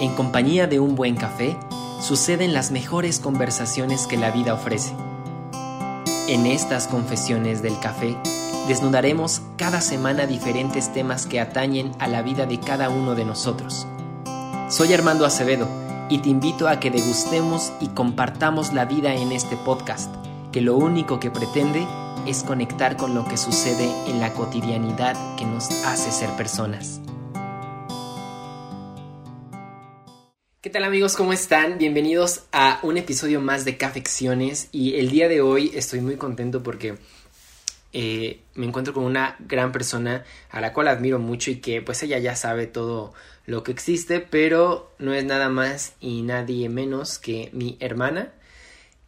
[0.00, 1.56] En compañía de un buen café,
[2.00, 4.92] suceden las mejores conversaciones que la vida ofrece.
[6.26, 8.16] En estas confesiones del café,
[8.66, 13.86] desnudaremos cada semana diferentes temas que atañen a la vida de cada uno de nosotros.
[14.68, 15.68] Soy Armando Acevedo
[16.10, 20.12] y te invito a que degustemos y compartamos la vida en este podcast,
[20.50, 21.86] que lo único que pretende
[22.26, 27.00] es conectar con lo que sucede en la cotidianidad que nos hace ser personas.
[30.64, 31.14] ¿Qué tal amigos?
[31.14, 31.76] ¿Cómo están?
[31.76, 36.62] Bienvenidos a un episodio más de Cafecciones y el día de hoy estoy muy contento
[36.62, 36.96] porque
[37.92, 42.02] eh, me encuentro con una gran persona a la cual admiro mucho y que pues
[42.02, 43.12] ella ya sabe todo
[43.44, 48.32] lo que existe, pero no es nada más y nadie menos que mi hermana.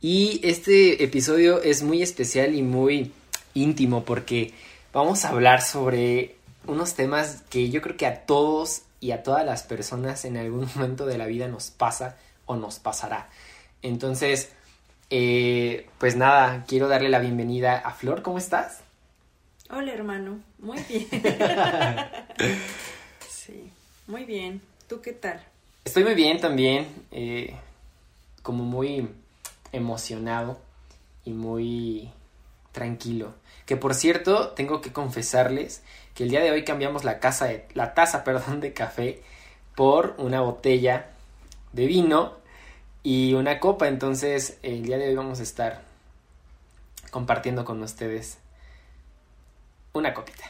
[0.03, 3.13] Y este episodio es muy especial y muy
[3.55, 4.53] íntimo porque
[4.93, 6.37] vamos a hablar sobre
[6.67, 10.69] unos temas que yo creo que a todos y a todas las personas en algún
[10.75, 12.17] momento de la vida nos pasa
[12.47, 13.29] o nos pasará.
[13.83, 14.53] Entonces,
[15.11, 18.81] eh, pues nada, quiero darle la bienvenida a Flor, ¿cómo estás?
[19.71, 21.07] Hola hermano, muy bien.
[23.29, 23.71] sí,
[24.07, 24.61] muy bien.
[24.89, 25.45] ¿Tú qué tal?
[25.85, 27.57] Estoy muy bien también, eh,
[28.43, 29.09] como muy
[29.73, 30.61] emocionado
[31.25, 32.11] y muy
[32.73, 33.35] tranquilo.
[33.67, 35.83] Que por cierto, tengo que confesarles
[36.17, 39.23] que el día de hoy cambiamos la, casa de, la taza perdón, de café
[39.77, 41.11] por una botella
[41.73, 42.33] de vino
[43.03, 43.87] y una copa.
[43.87, 45.83] Entonces, el día de hoy vamos a estar
[47.11, 48.39] compartiendo con ustedes
[49.93, 50.45] una copita.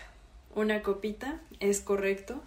[0.54, 2.40] Una copita, es correcto.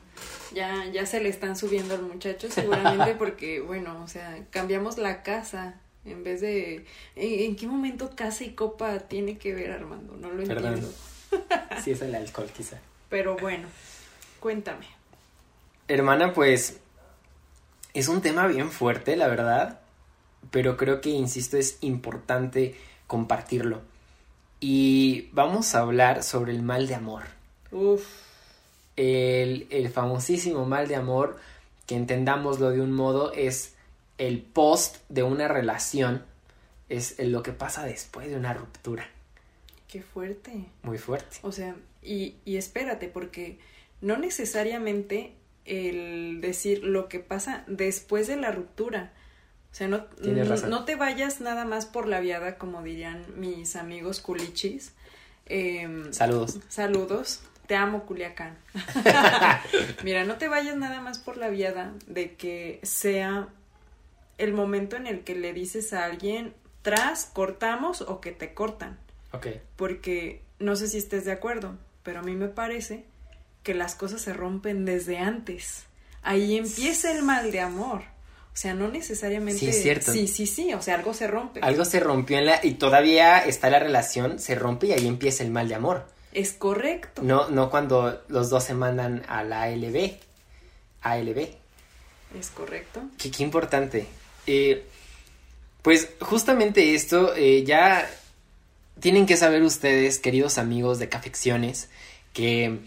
[0.53, 5.21] Ya, ya se le están subiendo al muchacho, seguramente porque, bueno, o sea, cambiamos la
[5.23, 6.85] casa en vez de...
[7.15, 10.15] ¿En, qué momento casa y copa tiene que ver, Armando?
[10.15, 10.89] No lo entiendo.
[11.83, 12.79] sí, es el alcohol, quizá.
[13.09, 13.67] Pero bueno,
[14.39, 14.87] cuéntame.
[15.87, 16.79] Hermana, pues
[17.93, 19.79] es un tema bien fuerte, la verdad,
[20.51, 22.75] pero creo que, insisto, es importante
[23.07, 23.81] compartirlo.
[24.59, 27.23] Y vamos a hablar sobre el mal de amor.
[27.71, 28.05] Uf.
[28.95, 31.39] El, el famosísimo mal de amor,
[31.87, 33.75] que entendámoslo de un modo, es
[34.17, 36.23] el post de una relación
[36.89, 39.07] es lo que pasa después de una ruptura.
[39.87, 40.65] Qué fuerte.
[40.83, 41.37] Muy fuerte.
[41.43, 43.59] O sea, y, y espérate, porque
[44.01, 45.33] no necesariamente
[45.65, 49.13] el decir lo que pasa después de la ruptura.
[49.71, 50.05] O sea, no,
[50.67, 54.93] no te vayas nada más por la viada, como dirían mis amigos culichis.
[55.45, 56.59] Em, saludos.
[56.69, 57.41] Saludos.
[57.67, 58.57] Te amo, Culiacán.
[60.03, 63.49] Mira, no te vayas nada más por la viada de que sea
[64.39, 68.97] el momento en el que le dices a alguien, tras, cortamos o que te cortan.
[69.33, 69.47] Ok.
[69.75, 71.77] Porque no sé si estés de acuerdo,
[72.09, 73.05] pero a mí me parece
[73.61, 75.83] que las cosas se rompen desde antes.
[76.23, 78.01] Ahí empieza el mal de amor.
[78.51, 79.59] O sea, no necesariamente.
[79.59, 80.11] Sí, es cierto.
[80.11, 80.73] Sí, sí, sí.
[80.73, 81.59] O sea, algo se rompe.
[81.61, 82.65] Algo se rompió en la.
[82.65, 86.07] Y todavía está la relación, se rompe y ahí empieza el mal de amor.
[86.33, 87.21] Es correcto.
[87.21, 90.13] No, no cuando los dos se mandan a la ALB.
[91.03, 91.47] ALB.
[92.39, 93.03] Es correcto.
[93.19, 94.07] Qué, qué importante.
[94.47, 94.83] Eh,
[95.83, 98.09] pues justamente esto eh, ya
[98.99, 101.89] tienen que saber ustedes, queridos amigos de Cafecciones,
[102.33, 102.79] que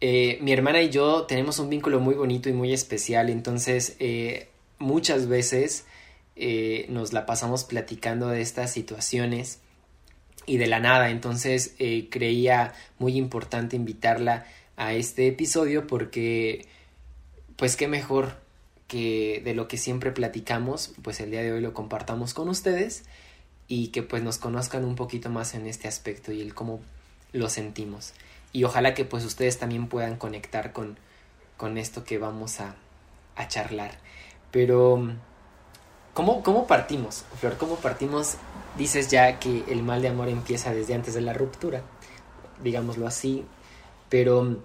[0.00, 3.96] eh, mi hermana y yo tenemos un vínculo muy bonito y muy especial, entonces
[4.78, 5.86] muchas veces
[6.88, 9.58] nos la pasamos platicando de estas situaciones
[10.46, 11.74] y de la nada, entonces
[12.10, 14.46] creía muy importante invitarla
[14.76, 16.66] a este episodio porque
[17.56, 18.36] pues qué mejor
[18.86, 23.02] que de lo que siempre platicamos, pues el día de hoy lo compartamos con ustedes
[23.68, 26.80] y que pues nos conozcan un poquito más en este aspecto y el cómo
[27.32, 28.14] lo sentimos.
[28.52, 30.98] Y ojalá que pues ustedes también puedan conectar con,
[31.56, 32.74] con esto que vamos a,
[33.36, 33.98] a charlar.
[34.50, 35.12] Pero,
[36.14, 37.58] ¿cómo, ¿cómo partimos, Flor?
[37.58, 38.36] ¿Cómo partimos?
[38.78, 41.82] Dices ya que el mal de amor empieza desde antes de la ruptura,
[42.62, 43.44] digámoslo así,
[44.08, 44.62] pero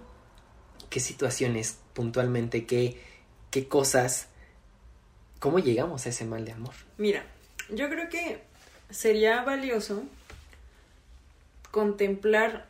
[0.89, 2.97] ¿qué situaciones puntualmente, qué
[3.53, 4.29] qué cosas,
[5.37, 6.73] cómo llegamos a ese mal de amor.
[6.97, 7.23] Mira,
[7.69, 8.41] yo creo que
[8.93, 10.03] sería valioso
[11.71, 12.65] contemplar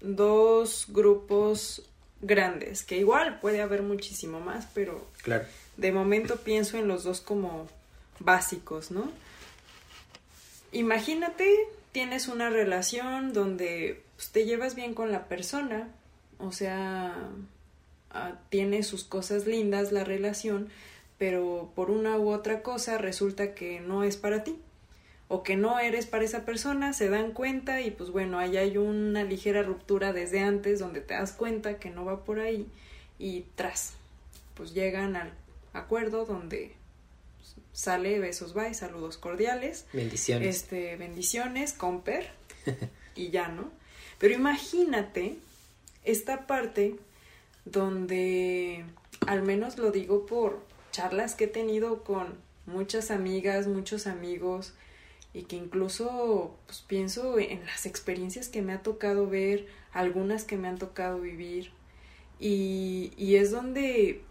[0.00, 1.82] dos grupos
[2.20, 5.44] grandes, que igual puede haber muchísimo más, pero claro.
[5.76, 7.68] de momento pienso en los dos como
[8.18, 9.10] básicos, ¿no?
[10.72, 11.48] Imagínate,
[11.92, 15.88] tienes una relación donde pues, te llevas bien con la persona,
[16.38, 17.30] o sea,
[18.14, 20.68] Ah, tiene sus cosas lindas la relación,
[21.16, 24.56] pero por una u otra cosa resulta que no es para ti
[25.32, 28.76] o que no eres para esa persona, se dan cuenta y pues bueno, ahí hay
[28.76, 32.66] una ligera ruptura desde antes donde te das cuenta que no va por ahí
[33.18, 33.94] y tras,
[34.52, 35.32] pues llegan al
[35.72, 36.74] acuerdo donde
[37.72, 39.86] sale besos bye, saludos cordiales.
[39.94, 40.54] Bendiciones.
[40.54, 42.28] Este, bendiciones, comper
[43.14, 43.70] y ya, ¿no?
[44.18, 45.38] Pero imagínate
[46.04, 46.96] esta parte
[47.64, 48.84] donde
[49.26, 52.34] al menos lo digo por charlas que he tenido con
[52.66, 54.74] muchas amigas, muchos amigos
[55.34, 60.56] y que incluso pues, pienso en las experiencias que me ha tocado ver, algunas que
[60.56, 61.70] me han tocado vivir
[62.38, 64.22] y, y es donde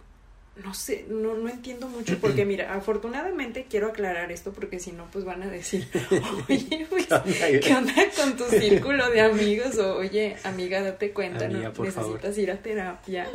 [0.57, 5.05] no sé, no, no entiendo mucho porque mira, afortunadamente quiero aclarar esto porque si no
[5.11, 5.87] pues van a decir,
[6.49, 7.07] oye, pues,
[7.63, 9.77] ¿qué onda con tu círculo de amigos?
[9.77, 13.27] O oye, amiga, date cuenta, no necesitas ir a terapia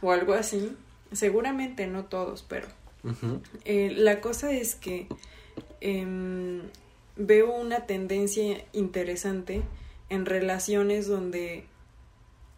[0.00, 0.72] o algo así.
[1.12, 2.66] Seguramente no todos, pero
[3.64, 5.06] eh, la cosa es que
[5.84, 6.62] em,
[7.16, 9.62] veo una tendencia interesante
[10.08, 11.66] en relaciones donde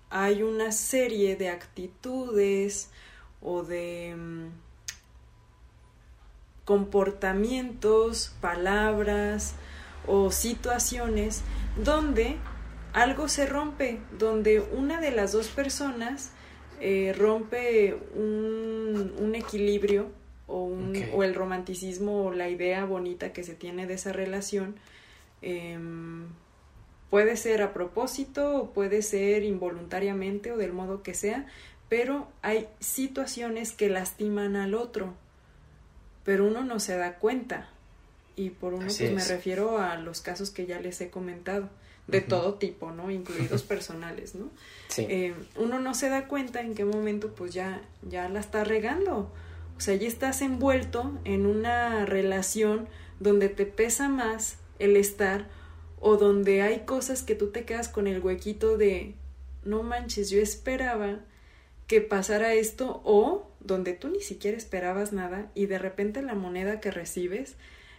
[0.09, 2.91] hay una serie de actitudes,
[3.41, 4.49] o de mm,
[6.65, 9.55] comportamientos, palabras
[10.07, 11.43] o situaciones
[11.83, 12.37] donde
[12.93, 16.33] algo se rompe, donde una de las dos personas
[16.81, 20.11] eh, rompe un, equilibrio
[20.47, 24.77] o, un, o, el romanticismo o la idea bonita que se tiene de esa relación.
[25.43, 26.27] Em,
[27.11, 31.47] puede ser a propósito o puede ser involuntariamente o del modo que sea,
[31.89, 35.15] pero hay situaciones que lastiman al otro,
[36.25, 37.71] pero uno no se da cuenta.
[38.35, 41.71] Y por uno pues me refiero a los casos que ya les he comentado,
[42.07, 43.11] de todo tipo, ¿no?
[43.11, 44.51] Incluidos personales, ¿no?
[44.99, 49.33] Eh, uno no se da cuenta en qué momento pues ya, ya la está regando.
[49.77, 52.89] O sea, ya estás envuelto en una relación
[53.21, 55.49] donde te pesa más el estar
[56.01, 59.15] o donde hay cosas que tú te quedas con el huequito de,
[59.65, 61.21] no manches, yo esperaba
[61.87, 66.81] que pasara esto o donde tú ni siquiera esperabas nada y de repente la moneda
[66.81, 67.57] que recibes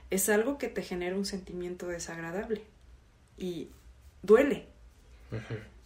[0.09, 2.61] es algo que te genera un sentimiento desagradable
[3.37, 3.69] y
[4.23, 4.67] duele.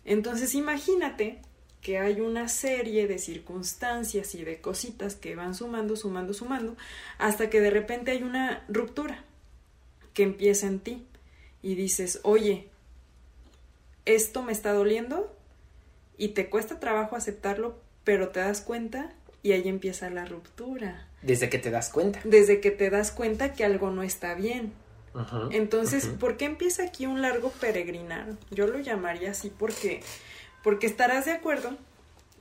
[0.05, 1.41] Entonces imagínate
[1.81, 6.78] que hay una serie de circunstancias y de cositas que van sumando, sumando, sumando,
[7.18, 9.24] hasta que de repente hay una ruptura
[10.13, 11.06] que empieza en ti
[11.62, 12.69] y dices, oye,
[14.06, 15.36] esto me está doliendo
[16.18, 19.13] y te cuesta trabajo aceptarlo, pero te das cuenta
[19.44, 21.07] y ahí empieza la ruptura.
[21.22, 22.19] Desde que te das cuenta.
[22.24, 24.74] Desde que te das cuenta que algo no está bien.
[25.51, 28.38] Entonces, ¿por qué empieza aquí un largo peregrinar?
[28.50, 30.01] Yo lo llamaría así porque,
[30.63, 31.77] porque estarás de acuerdo,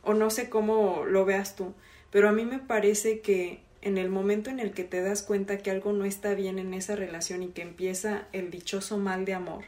[0.03, 1.75] o no sé cómo lo veas tú,
[2.11, 5.59] pero a mí me parece que en el momento en el que te das cuenta
[5.59, 9.35] que algo no está bien en esa relación y que empieza el dichoso mal de
[9.35, 9.65] amor,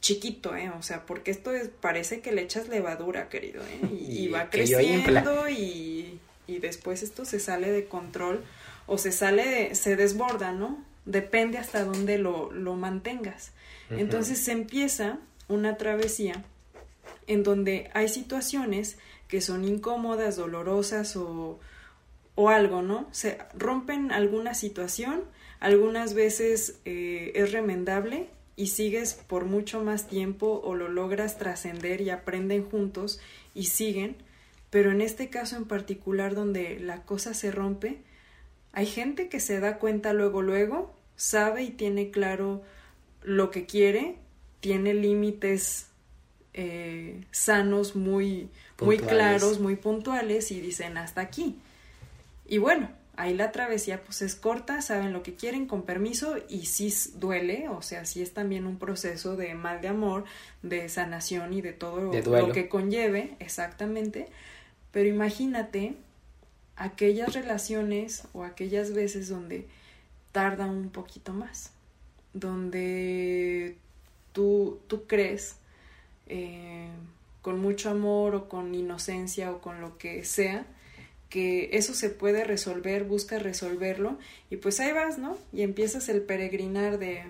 [0.00, 0.70] chiquito, ¿eh?
[0.70, 3.80] O sea, porque esto es, parece que le echas levadura, querido, ¿eh?
[4.08, 8.44] Y, va creciendo y, y, después esto se sale de control
[8.86, 10.82] o se sale, de, se desborda, ¿no?
[11.04, 13.52] Depende hasta dónde lo, lo mantengas.
[13.90, 15.18] Entonces se empieza
[15.48, 16.44] una travesía
[17.30, 18.98] en donde hay situaciones
[19.28, 21.60] que son incómodas, dolorosas o,
[22.34, 23.06] o algo, ¿no?
[23.12, 25.22] Se rompen alguna situación,
[25.60, 32.00] algunas veces eh, es remendable y sigues por mucho más tiempo o lo logras trascender
[32.00, 33.20] y aprenden juntos
[33.54, 34.16] y siguen,
[34.70, 37.98] pero en este caso en particular donde la cosa se rompe,
[38.72, 42.62] hay gente que se da cuenta luego luego, sabe y tiene claro
[43.22, 44.16] lo que quiere,
[44.58, 45.89] tiene límites
[46.54, 48.48] eh, sanos muy,
[48.80, 51.58] muy claros, muy puntuales y dicen hasta aquí.
[52.46, 56.66] Y bueno, ahí la travesía pues es corta, saben lo que quieren con permiso y
[56.66, 60.24] sí duele, o sea, sí es también un proceso de mal de amor,
[60.62, 64.26] de sanación y de todo lo que conlleve, exactamente.
[64.90, 65.94] Pero imagínate
[66.76, 69.68] aquellas relaciones o aquellas veces donde
[70.32, 71.72] tardan un poquito más,
[72.32, 73.76] donde
[74.32, 75.59] tú, tú crees
[76.30, 76.88] eh,
[77.42, 80.64] con mucho amor o con inocencia o con lo que sea,
[81.28, 84.18] que eso se puede resolver, busca resolverlo
[84.48, 85.36] y pues ahí vas, ¿no?
[85.52, 87.24] Y empiezas el peregrinar de,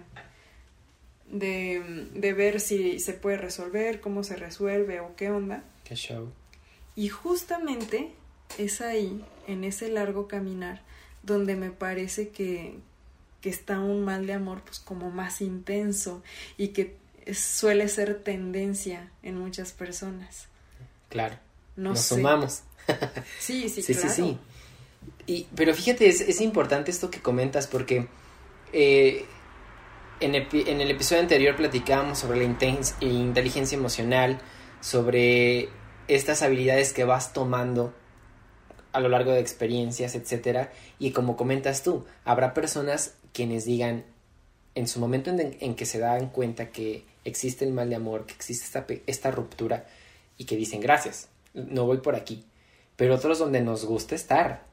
[1.30, 5.64] de, de ver si se puede resolver, cómo se resuelve o qué onda.
[5.84, 6.30] Qué show.
[6.94, 8.10] Y justamente
[8.58, 10.82] es ahí, en ese largo caminar,
[11.22, 12.74] donde me parece que,
[13.40, 16.22] que está un mal de amor pues como más intenso
[16.56, 16.99] y que
[17.34, 20.48] suele ser tendencia en muchas personas.
[21.08, 21.36] Claro.
[21.76, 22.62] No Nos sumamos.
[23.38, 24.08] sí, sí, sí, claro.
[24.08, 24.38] sí, sí.
[25.26, 28.08] Y, pero fíjate, es, es, importante esto que comentas porque
[28.72, 29.24] eh,
[30.20, 32.44] en, en, el episodio anterior platicábamos sobre la
[33.00, 34.40] inteligencia emocional,
[34.80, 35.68] sobre
[36.08, 37.94] estas habilidades que vas tomando
[38.92, 44.04] a lo largo de experiencias, etcétera, y como comentas tú, habrá personas quienes digan
[44.74, 48.32] en su momento en, que se dan cuenta que existe el mal de amor, que
[48.32, 49.86] existe esta, esta ruptura
[50.38, 52.44] y que dicen gracias, no voy por aquí,
[52.96, 54.64] pero otros donde nos gusta estar.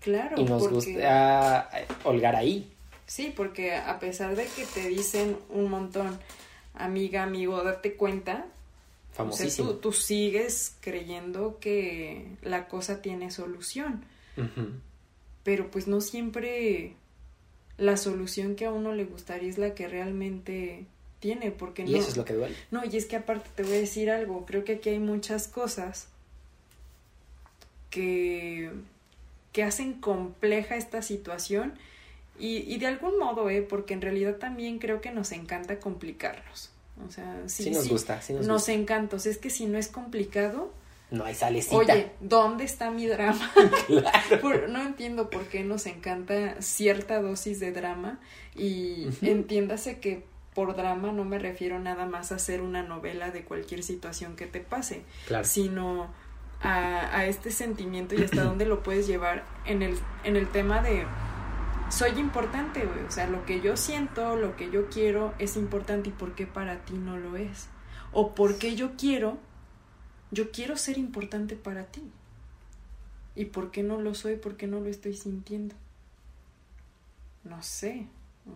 [0.00, 0.40] Claro.
[0.40, 1.70] Y nos gusta
[2.04, 2.72] holgar ahí.
[3.06, 6.18] Sí, porque a pesar de que te dicen un montón,
[6.74, 8.46] amiga, amigo, date cuenta,
[9.12, 9.74] Famosísimo.
[9.74, 14.04] tú, sigues creyendo que la cosa tiene solución.
[15.42, 16.94] Pero pues no siempre
[17.76, 20.86] la solución que a uno le gustaría es la que realmente
[21.22, 22.56] tiene, porque y eso es lo que duele.
[22.72, 25.46] No, y es que aparte te voy a decir algo, creo que aquí hay muchas
[25.46, 26.08] cosas
[27.88, 28.72] que,
[29.52, 31.74] que hacen compleja esta situación
[32.38, 33.62] y, y de algún modo, ¿eh?
[33.62, 36.70] porque en realidad también creo que nos encanta complicarnos.
[37.06, 39.16] O sea, sí, nos gusta, sí nos, nos encanta.
[39.16, 40.72] es que si no es complicado,
[41.12, 41.76] no hay salecita.
[41.76, 43.52] Oye, ¿dónde está mi drama?
[44.68, 48.18] no entiendo por qué nos encanta cierta dosis de drama
[48.56, 50.24] y entiéndase que
[50.54, 54.46] por drama no me refiero nada más a hacer una novela de cualquier situación que
[54.46, 55.02] te pase,
[55.42, 56.10] sino
[56.60, 60.82] a, a, este sentimiento y hasta dónde lo puedes llevar en el, en el tema
[60.82, 61.06] de
[61.92, 63.04] soy importante, güey.
[63.04, 66.46] O sea, lo que yo siento, lo que yo quiero es importante y por qué
[66.46, 67.68] para ti no lo es.
[68.12, 69.36] O por qué yo quiero,
[70.30, 72.02] yo quiero ser importante para ti.
[73.34, 74.36] ¿Y por qué no lo soy?
[74.36, 75.74] ¿Por qué no lo estoy sintiendo?
[77.44, 78.06] No sé.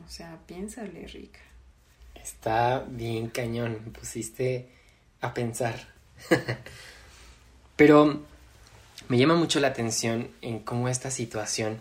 [0.05, 1.41] O sea, piénsale, Rica.
[2.26, 3.80] Está bien cañón.
[3.85, 4.68] Me pusiste
[5.21, 5.95] a pensar.
[7.76, 8.21] Pero
[9.09, 11.80] me llama mucho la atención en cómo esta situación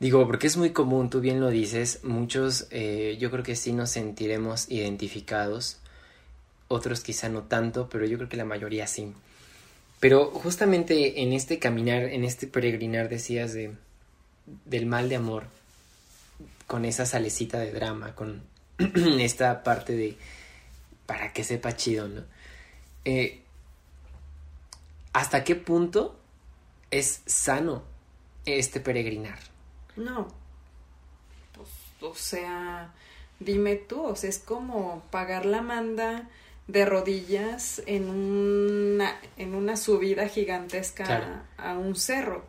[0.00, 3.72] Digo, porque es muy común, tú bien lo dices, muchos eh, yo creo que sí
[3.72, 5.78] nos sentiremos identificados,
[6.68, 9.12] otros quizá no tanto, pero yo creo que la mayoría sí.
[9.98, 13.72] Pero justamente en este caminar, en este peregrinar, decías de,
[14.66, 15.46] del mal de amor,
[16.68, 18.42] con esa salecita de drama, con
[19.20, 20.16] esta parte de
[21.06, 22.22] para que sepa chido, ¿no?
[23.04, 23.40] Eh,
[25.12, 26.18] ¿Hasta qué punto
[26.90, 27.82] es sano
[28.44, 29.38] este peregrinar?
[29.96, 30.28] No.
[31.54, 31.68] Pues,
[32.02, 32.92] o sea,
[33.40, 36.28] dime tú, o sea, es como pagar la manda
[36.66, 42.44] de rodillas en una, en una subida gigantesca a, un cerro.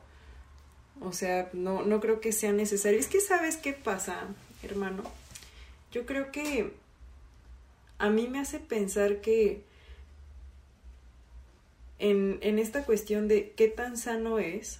[0.99, 2.99] O sea, no, no creo que sea necesario.
[2.99, 4.27] Es que sabes qué pasa,
[4.61, 5.03] hermano.
[5.91, 6.73] Yo creo que
[7.97, 9.63] a mí me hace pensar que
[11.99, 14.79] en, en esta cuestión de qué tan sano es,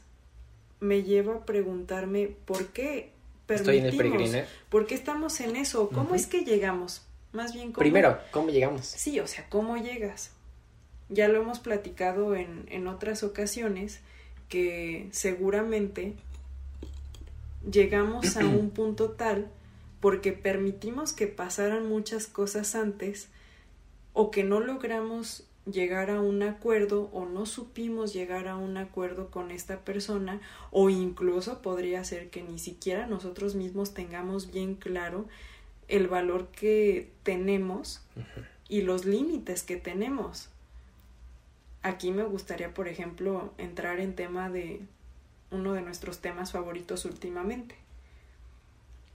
[0.80, 3.12] me lleva a preguntarme por qué
[3.46, 4.32] permitimos,
[4.70, 7.80] por qué estamos en eso, cómo es que llegamos, más bien cómo...
[7.80, 8.86] Primero, ¿cómo llegamos?
[8.86, 10.32] Sí, o sea, ¿cómo llegas?
[11.10, 14.00] Ya lo hemos platicado en, en otras ocasiones
[14.48, 16.14] que seguramente
[17.70, 19.50] llegamos a un punto tal
[20.00, 23.30] porque permitimos que pasaran muchas cosas antes
[24.14, 29.30] o que no logramos llegar a un acuerdo o no supimos llegar a un acuerdo
[29.30, 30.42] con esta persona
[30.72, 35.28] o incluso podría ser que ni siquiera nosotros mismos tengamos bien claro
[35.88, 38.02] el valor que tenemos
[38.68, 40.50] y los límites que tenemos.
[41.82, 44.82] Aquí me gustaría, por ejemplo, entrar en tema de
[45.52, 47.76] uno de nuestros temas favoritos últimamente.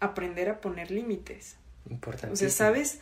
[0.04, 1.56] Aprender a poner límites.
[1.90, 2.32] Importante.
[2.32, 3.00] O sea, ¿sabes?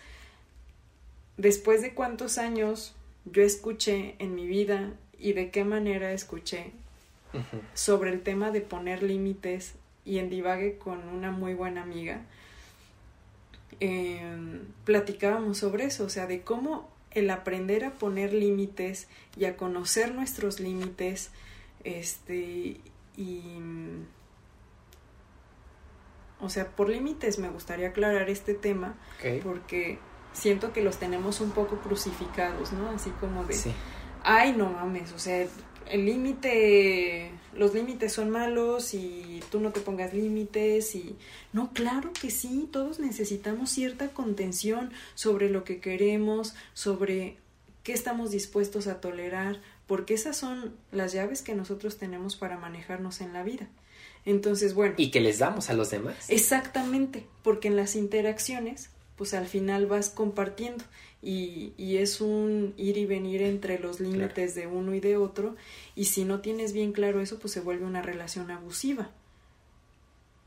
[1.37, 2.95] Después de cuántos años
[3.25, 6.73] yo escuché en mi vida y de qué manera escuché
[7.75, 12.21] sobre el tema de poner límites y en divague con una muy buena amiga,
[13.81, 19.07] em, platicábamos sobre eso, o sea, de cómo el aprender a poner límites
[19.37, 21.31] y a conocer nuestros límites,
[21.85, 22.77] este,
[23.17, 23.41] y...
[26.43, 28.97] O sea, por límites me gustaría aclarar este tema,
[29.45, 29.99] porque
[30.33, 32.91] siento que los tenemos un poco crucificados, ¿no?
[32.91, 33.57] Así como de,
[34.25, 35.47] ay, no mames, o sea,
[35.89, 41.17] el límite, los límites son malos y tú no te pongas límites y
[41.53, 47.37] no, claro que sí, todos necesitamos cierta contención sobre lo que queremos, sobre
[47.85, 53.21] qué estamos dispuestos a tolerar, porque esas son las llaves que nosotros tenemos para manejarnos
[53.21, 53.69] en la vida.
[54.25, 54.95] Entonces, bueno.
[54.97, 56.29] Y que les damos a los demás.
[56.29, 60.85] Exactamente, porque en las interacciones pues al final vas compartiendo
[61.23, 65.55] y, y es un ir y venir entre los límites de uno y de otro
[65.95, 69.11] y si no tienes bien claro eso, pues se vuelve una relación abusiva.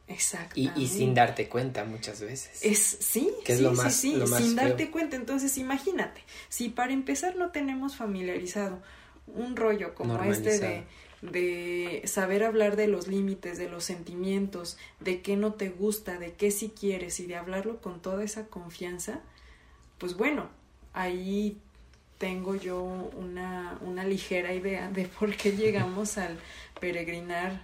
[0.07, 0.59] Exacto.
[0.59, 2.63] Y, sin darte cuenta muchas veces.
[2.63, 5.15] Es, sí, que es lo más, sí, sí, sin darte cuenta.
[5.15, 8.81] Entonces, imagínate, si para empezar no tenemos familiarizado
[9.27, 10.83] un rollo como este de
[11.31, 16.33] de saber hablar de los límites, de los sentimientos, de qué no te gusta, de
[16.33, 19.21] qué sí quieres y de hablarlo con toda esa confianza,
[19.97, 20.49] pues bueno,
[20.93, 21.59] ahí
[22.17, 26.39] tengo yo una, una ligera idea de por qué llegamos al
[26.79, 27.63] peregrinar.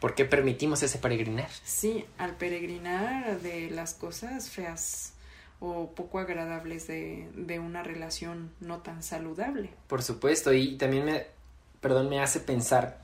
[0.00, 1.50] ¿Por qué permitimos ese peregrinar?
[1.64, 5.12] Sí, al peregrinar de las cosas feas
[5.60, 9.70] o poco agradables de, de una relación no tan saludable.
[9.88, 11.26] Por supuesto, y también me,
[11.80, 13.00] perdón, me hace pensar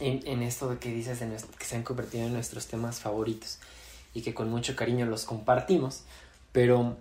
[0.00, 3.58] en, esto de que dices de que se han convertido en nuestros temas favoritos
[4.14, 6.02] y que con mucho cariño los compartimos,
[6.52, 6.96] pero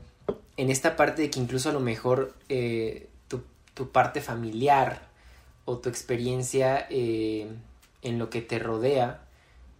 [0.57, 3.43] en esta parte de que incluso a lo mejor eh, tu,
[3.73, 5.07] tu, parte familiar
[5.65, 7.47] o tu experiencia eh,
[8.01, 9.21] en lo que te rodea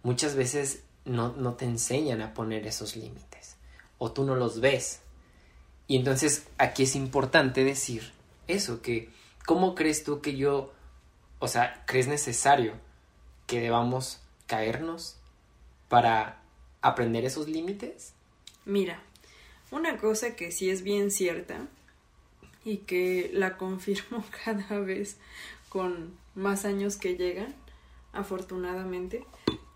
[0.02, 3.56] muchas veces no, no te enseñan a poner esos límites
[3.98, 5.00] o tú no los ves.
[5.86, 8.12] Y entonces aquí es importante decir
[8.46, 9.10] eso, que
[9.46, 10.72] ¿cómo crees tú que yo,
[11.38, 12.74] o sea, crees necesario
[13.46, 15.16] que debamos caernos
[15.88, 16.42] para
[16.82, 18.12] aprender esos límites?
[18.64, 19.02] Mira,
[19.70, 21.66] una cosa que sí es bien cierta
[22.64, 25.16] y que la confirmo cada vez
[25.68, 27.54] con más años que llegan,
[28.12, 29.24] afortunadamente,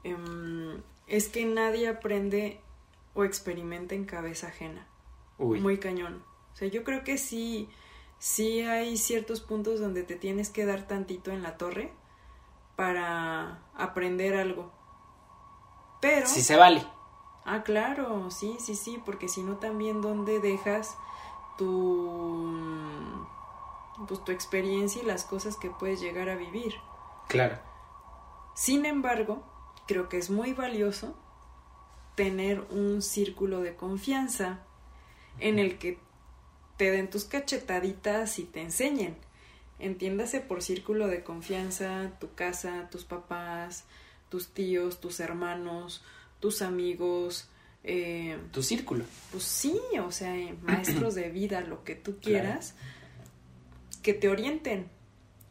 [0.05, 2.61] em, es que nadie aprende
[3.15, 4.87] o experimenta en cabeza ajena.
[5.39, 6.23] Muy cañón.
[6.53, 7.69] O sea, yo creo que sí,
[8.23, 11.93] sí hay ciertos puntos donde te tienes que dar tantito en la torre
[12.77, 14.71] para aprender algo.
[16.01, 16.29] Pero...
[16.29, 16.87] Sí se vale.
[17.45, 20.97] Ah, claro, sí, sí, sí, porque si no también dónde dejas
[21.59, 22.49] tu
[24.07, 26.77] pues tu experiencia y las cosas que puedes llegar a vivir.
[27.27, 27.59] Claro.
[28.55, 29.43] Sin embargo,
[29.89, 31.17] creo que es muy valioso
[32.15, 34.61] tener un círculo de confianza
[35.41, 35.99] en el que
[36.83, 39.15] te den tus cachetaditas y te enseñen.
[39.79, 43.85] Entiéndase por círculo de confianza tu casa, tus papás,
[44.31, 46.03] tus tíos, tus hermanos,
[46.41, 47.49] tus amigos.
[47.85, 49.05] Eh, tu círculo.
[49.31, 52.75] Pues sí, o sea, maestros de vida, lo que tú quieras,
[54.03, 54.89] que te orienten.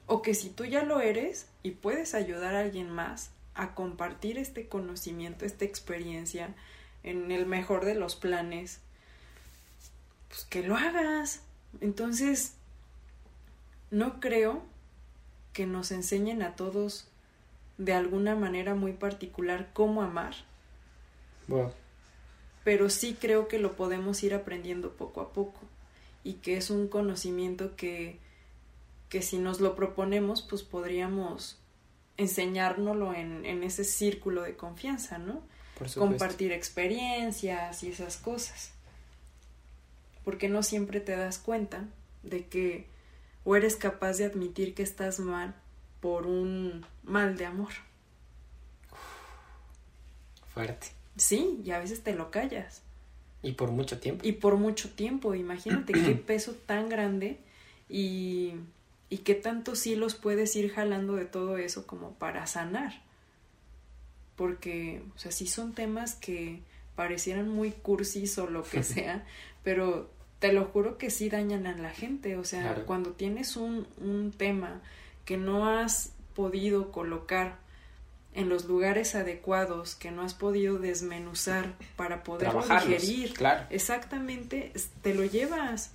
[0.07, 4.37] O que si tú ya lo eres y puedes ayudar a alguien más a compartir
[4.37, 6.55] este conocimiento, esta experiencia,
[7.03, 8.81] en el mejor de los planes,
[10.31, 11.43] pues que lo hagas.
[11.79, 12.55] Entonces,
[13.91, 14.63] no creo
[15.53, 17.07] que nos enseñen a todos
[17.77, 20.33] de alguna manera muy particular cómo amar
[22.63, 25.59] pero sí creo que lo podemos ir aprendiendo poco a poco
[26.23, 28.19] y que es un conocimiento que,
[29.09, 31.57] que si nos lo proponemos, pues podríamos
[32.17, 35.41] enseñárnoslo en, en ese círculo de confianza, ¿no?
[35.95, 38.71] Compartir experiencias y esas cosas.
[40.23, 41.85] Porque no siempre te das cuenta
[42.23, 42.87] de que
[43.43, 45.55] o eres capaz de admitir que estás mal
[45.99, 47.71] por un mal de amor.
[50.53, 50.87] Fuerte.
[51.17, 52.81] Sí, y a veces te lo callas.
[53.43, 54.25] Y por mucho tiempo.
[54.25, 57.39] Y por mucho tiempo, imagínate qué peso tan grande
[57.89, 58.53] y,
[59.09, 63.01] y qué tanto sí los puedes ir jalando de todo eso como para sanar.
[64.35, 66.61] Porque, o sea, sí son temas que
[66.95, 69.25] parecieran muy cursis o lo que sea,
[69.63, 72.37] pero te lo juro que sí dañan a la gente.
[72.37, 74.81] O sea, cuando tienes un, un tema
[75.25, 77.59] que no has podido colocar
[78.33, 83.33] en los lugares adecuados que no has podido desmenuzar para poder digerir.
[83.33, 83.65] Claro.
[83.69, 84.71] Exactamente,
[85.01, 85.91] te lo llevas.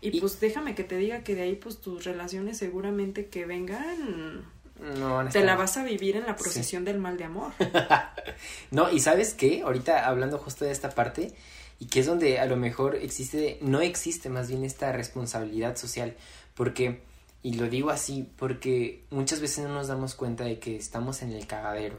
[0.00, 4.44] Y, pues déjame que te diga que de ahí pues tus relaciones seguramente que vengan
[4.78, 7.52] no, te la vas a vivir en la procesión del mal de amor.
[8.70, 11.32] no, y sabes qué, ahorita hablando justo de esta parte,
[11.78, 16.16] y que es donde a lo mejor existe, no existe más bien esta responsabilidad social,
[16.54, 17.02] porque
[17.42, 21.32] y lo digo así porque muchas veces no nos damos cuenta de que estamos en
[21.32, 21.96] el cagadero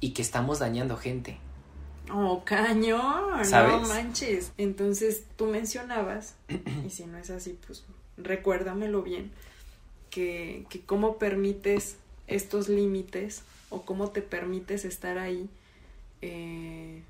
[0.00, 1.38] y que estamos dañando gente.
[2.12, 4.52] Oh, cañón, no manches.
[4.58, 6.34] Entonces tú mencionabas,
[6.84, 7.84] y si no es así, pues
[8.16, 9.30] recuérdamelo bien,
[10.10, 15.48] que, que cómo permites estos límites o cómo te permites estar ahí
[16.20, 17.02] eh,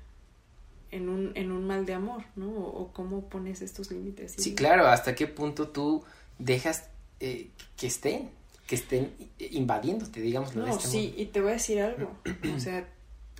[0.93, 2.49] en, un, en un mal de amor, ¿no?
[2.49, 4.35] O, o cómo pones estos límites.
[4.37, 6.03] Sí, claro, hasta qué punto tú
[6.37, 6.85] dejas
[7.19, 8.29] eh, que estén,
[8.67, 10.55] que estén invadiéndote, digamos.
[10.55, 12.11] No, este sí, y te voy a decir algo.
[12.55, 12.87] o sea,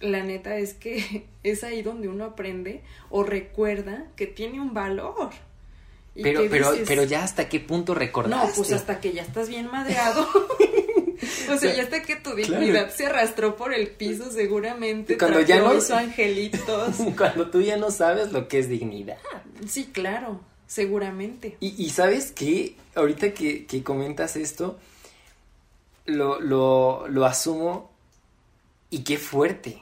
[0.01, 5.31] la neta es que es ahí donde uno aprende o recuerda que tiene un valor.
[6.15, 8.47] pero, pero, pero ya hasta qué punto recordaste.
[8.47, 10.27] No, pues hasta que ya estás bien madreado.
[11.49, 15.17] o sea, ya hasta que tu dignidad se arrastró por el piso seguramente.
[15.17, 16.95] Cuando ya no angelitos.
[17.17, 19.17] Cuando tú ya no sabes lo que es dignidad.
[19.67, 20.41] Sí, claro.
[20.67, 21.57] Seguramente.
[21.59, 24.79] Y, y sabes qué, ahorita que, que comentas esto,
[26.05, 27.91] lo, lo, lo asumo
[28.89, 29.81] y qué fuerte,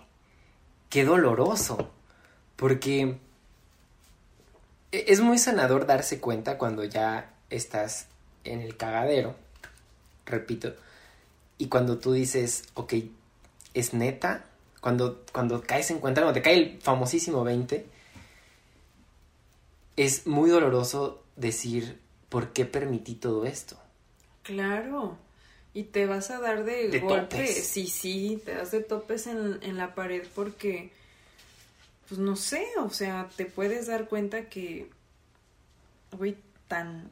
[0.89, 1.91] qué doloroso,
[2.56, 3.17] porque
[4.91, 8.08] e, es muy sanador darse cuenta cuando ya estás
[8.43, 9.36] en el cagadero,
[10.26, 10.74] repito,
[11.62, 12.95] y cuando tú dices, ok,
[13.76, 14.45] es neta,
[14.80, 17.86] cuando, cuando caes en cuenta, cuando te cae el famosísimo 20,
[19.95, 23.78] es muy doloroso decir, ¿por qué permití todo esto?
[24.41, 25.19] Claro.
[25.76, 27.28] Y te vas a dar de, De golpe.
[27.28, 27.67] topes.
[27.67, 30.91] Sí, sí, te das de topes en, en la pared porque,
[32.10, 34.89] pues no sé, o sea, te puedes dar cuenta que,
[36.17, 37.12] güey, tan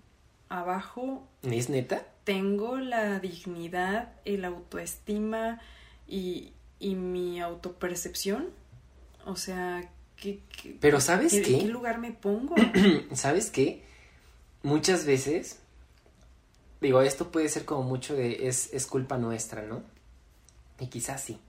[0.49, 2.03] abajo ¿Es neta?
[2.29, 5.59] Tengo la dignidad, el autoestima
[6.07, 8.49] y, y mi autopercepción.
[9.25, 11.57] O sea, ¿qué, qué- Pero ¿sabes ¿en qué?
[11.57, 12.53] qué lugar me pongo?
[13.15, 13.83] ¿Sabes qué?
[14.61, 15.57] Muchas veces,
[16.81, 19.81] digo, esto puede ser como mucho de, es, es culpa nuestra, ¿no?
[20.79, 21.39] Y quizás sí.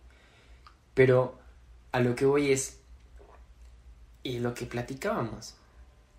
[0.95, 1.38] Pero
[1.93, 2.79] a lo que voy es,
[4.23, 5.57] y lo que platicábamos,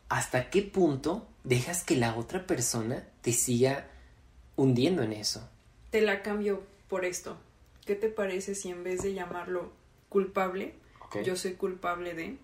[0.08, 3.88] ¿hasta qué punto dejas que la otra persona te siga
[4.56, 5.48] hundiendo en eso?
[5.90, 7.38] Te la cambio por esto.
[7.86, 9.72] ¿Qué te parece si en vez de llamarlo
[10.10, 10.74] culpable,
[11.24, 12.38] yo soy culpable de...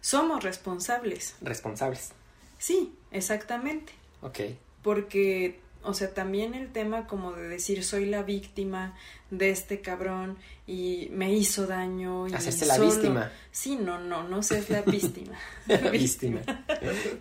[0.00, 1.36] Somos responsables.
[1.40, 2.12] Responsables.
[2.58, 3.92] Sí, exactamente.
[4.20, 4.40] Ok.
[4.82, 8.94] Porque, o sea, también el tema como de decir soy la víctima
[9.30, 13.32] de este cabrón y me hizo daño y Hacerse la solo- víctima.
[13.50, 15.38] Sí, no, no, no seas la víctima.
[15.92, 16.40] Víctima.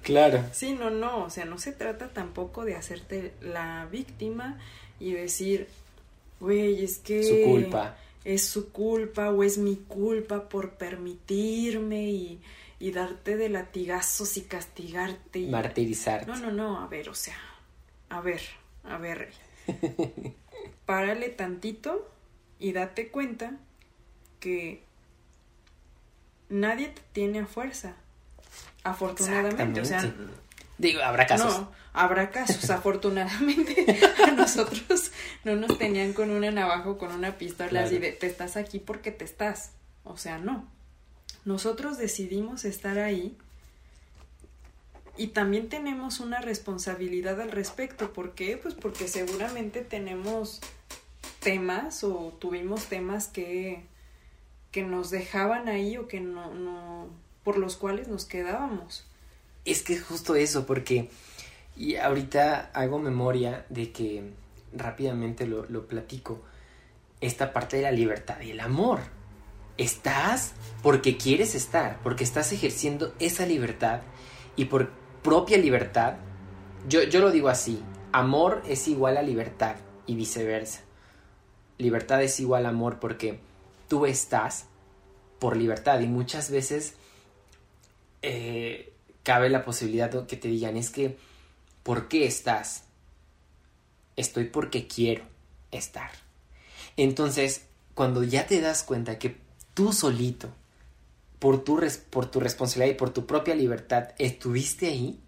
[0.04, 0.44] claro.
[0.54, 4.60] Sí, no, no, o sea, no se trata tampoco de hacerte la víctima
[5.00, 5.68] y decir,
[6.40, 7.98] güey, es que Su culpa.
[8.26, 12.40] es su culpa o es mi culpa por permitirme y,
[12.80, 15.40] y darte de latigazos y castigarte.
[15.40, 15.48] Y...
[15.48, 16.26] Martirizarte.
[16.28, 17.38] No, no, no, a ver, o sea,
[18.12, 18.42] a ver,
[18.84, 20.36] a ver, Rey.
[20.86, 22.10] Párale tantito
[22.60, 23.54] y date cuenta
[24.40, 24.84] que
[26.50, 27.96] nadie te tiene a fuerza.
[28.84, 30.14] Afortunadamente, o sea.
[30.78, 31.60] Digo, habrá casos.
[31.60, 32.70] no, habrá casos.
[32.70, 35.12] Afortunadamente, a nosotros
[35.46, 37.88] no nos tenían con una navaja o con una pistola Claro.
[37.88, 39.72] así de te estás aquí porque te estás.
[40.04, 40.68] O sea, no.
[41.46, 43.38] Nosotros decidimos estar ahí
[45.18, 48.14] y también tenemos una responsabilidad al respecto.
[48.14, 48.58] ¿Por qué?
[48.58, 50.62] Pues porque seguramente tenemos
[51.40, 53.84] temas o tuvimos temas que,
[54.72, 57.08] que nos dejaban ahí o que no, no,
[57.44, 59.06] por los cuales nos quedábamos.
[59.66, 61.10] Es que es justo eso, porque
[61.76, 64.32] y ahorita hago memoria de que
[64.74, 66.42] rápidamente lo, lo platico.
[67.20, 69.00] Esta parte de la libertad y el amor.
[69.78, 74.02] Estás porque quieres estar, porque estás ejerciendo esa libertad
[74.56, 76.16] y por propia libertad.
[76.88, 77.82] Yo, yo lo digo así,
[78.12, 80.82] amor es igual a libertad y viceversa.
[81.78, 83.40] Libertad es igual a amor porque
[83.88, 84.66] tú estás
[85.40, 86.94] por libertad y muchas veces
[88.22, 91.18] eh, cabe la posibilidad de que te digan es que
[91.84, 92.84] ¿por qué estás?
[94.16, 95.24] Estoy porque quiero
[95.72, 96.12] estar.
[96.98, 99.38] Entonces, cuando ya te das cuenta que
[99.74, 100.50] tú solito,
[101.42, 105.20] por tu, res- por tu responsabilidad y por tu propia libertad, estuviste ahí,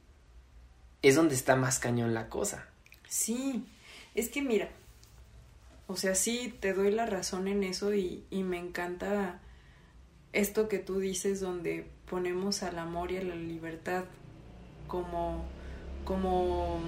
[1.01, 2.67] es donde está más cañón la cosa.
[3.09, 3.65] Sí,
[4.13, 4.69] es que mira,
[5.87, 9.39] o sea, sí te doy la razón en eso y, y me encanta
[10.33, 14.03] esto que tú dices donde ponemos al amor y a la libertad
[14.87, 15.43] como,
[16.05, 16.79] como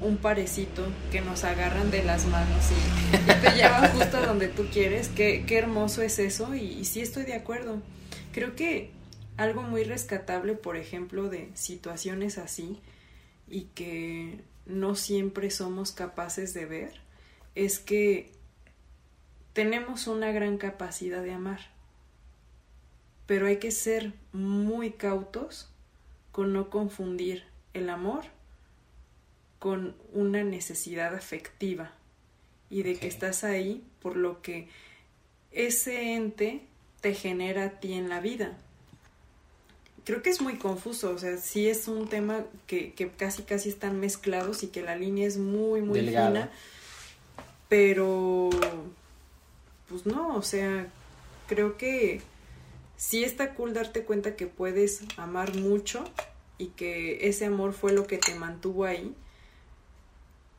[0.00, 4.66] un parecito que nos agarran de las manos y, te llevan justo a donde tú
[4.72, 5.06] quieres.
[5.06, 7.80] Qué, qué hermoso es eso y, y sí estoy de acuerdo.
[8.36, 8.90] Creo que
[9.38, 12.78] algo muy rescatable, por ejemplo, de situaciones así
[13.48, 17.00] y que no siempre somos capaces de ver,
[17.54, 18.30] es que
[19.54, 21.60] tenemos una gran capacidad de amar,
[23.24, 25.70] pero hay que ser muy cautos
[26.30, 28.24] con no confundir el amor
[29.58, 31.94] con una necesidad afectiva
[32.68, 34.68] y de que estás ahí por lo que
[35.52, 36.66] ese ente
[37.06, 38.58] te genera a ti en la vida.
[40.04, 43.68] Creo que es muy confuso, o sea, sí es un tema que, que casi casi
[43.68, 46.26] están mezclados y que la línea es muy, muy Delgada.
[46.26, 46.50] fina,
[47.68, 48.50] pero
[49.88, 50.88] pues no, o sea,
[51.46, 52.22] creo que
[52.96, 56.02] sí está cool darte cuenta que puedes amar mucho
[56.58, 59.14] y que ese amor fue lo que te mantuvo ahí,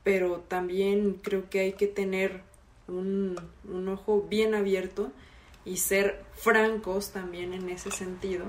[0.05, 2.39] pero también creo que hay que tener
[2.87, 5.11] un, un ojo bien abierto
[5.67, 8.45] y ser francos también en ese sentido,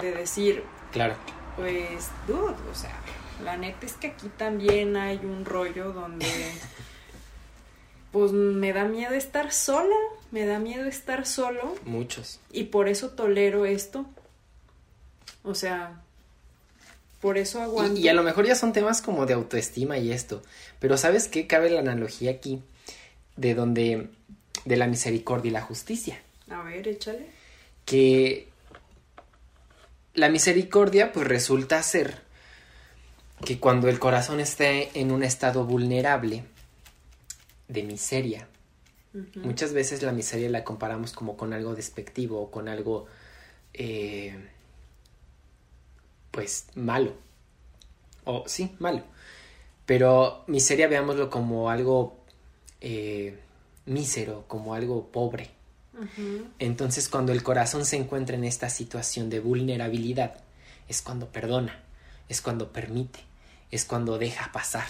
[0.00, 1.16] de decir, Claro.
[1.56, 2.96] pues, dude, o sea,
[3.42, 6.26] la neta es que aquí también hay un rollo donde
[8.12, 9.96] pues me da miedo estar sola,
[10.30, 11.74] me da miedo estar solo.
[11.84, 12.38] Muchos.
[12.52, 14.06] Y por eso tolero esto.
[15.42, 16.00] O sea,
[17.20, 17.98] por eso aguanto.
[17.98, 20.42] Y, y, a lo mejor ya son temas como de autoestima y esto.
[20.78, 21.46] Pero ¿sabes qué?
[21.46, 22.62] Cabe la analogía aquí
[23.36, 24.10] de donde...
[24.64, 26.20] de la misericordia y la justicia.
[26.52, 27.26] A ver, échale.
[27.84, 28.48] Que
[30.14, 32.22] la misericordia pues resulta ser
[33.44, 36.44] que cuando el corazón esté en un estado vulnerable
[37.68, 38.48] de miseria,
[39.14, 39.42] uh -huh.
[39.42, 43.06] muchas veces la miseria la comparamos como con algo despectivo o con algo
[43.74, 44.36] eh,
[46.30, 47.14] pues malo.
[48.24, 49.02] O sí, malo.
[49.86, 52.16] Pero miseria veámoslo como algo
[52.80, 53.38] eh,
[53.86, 55.50] mísero, como algo pobre.
[55.94, 56.44] Uh -huh.
[56.58, 60.36] Entonces cuando el corazón se encuentra en esta situación de vulnerabilidad,
[60.88, 61.82] es cuando perdona,
[62.28, 63.20] es cuando permite,
[63.70, 64.88] es cuando deja pasar.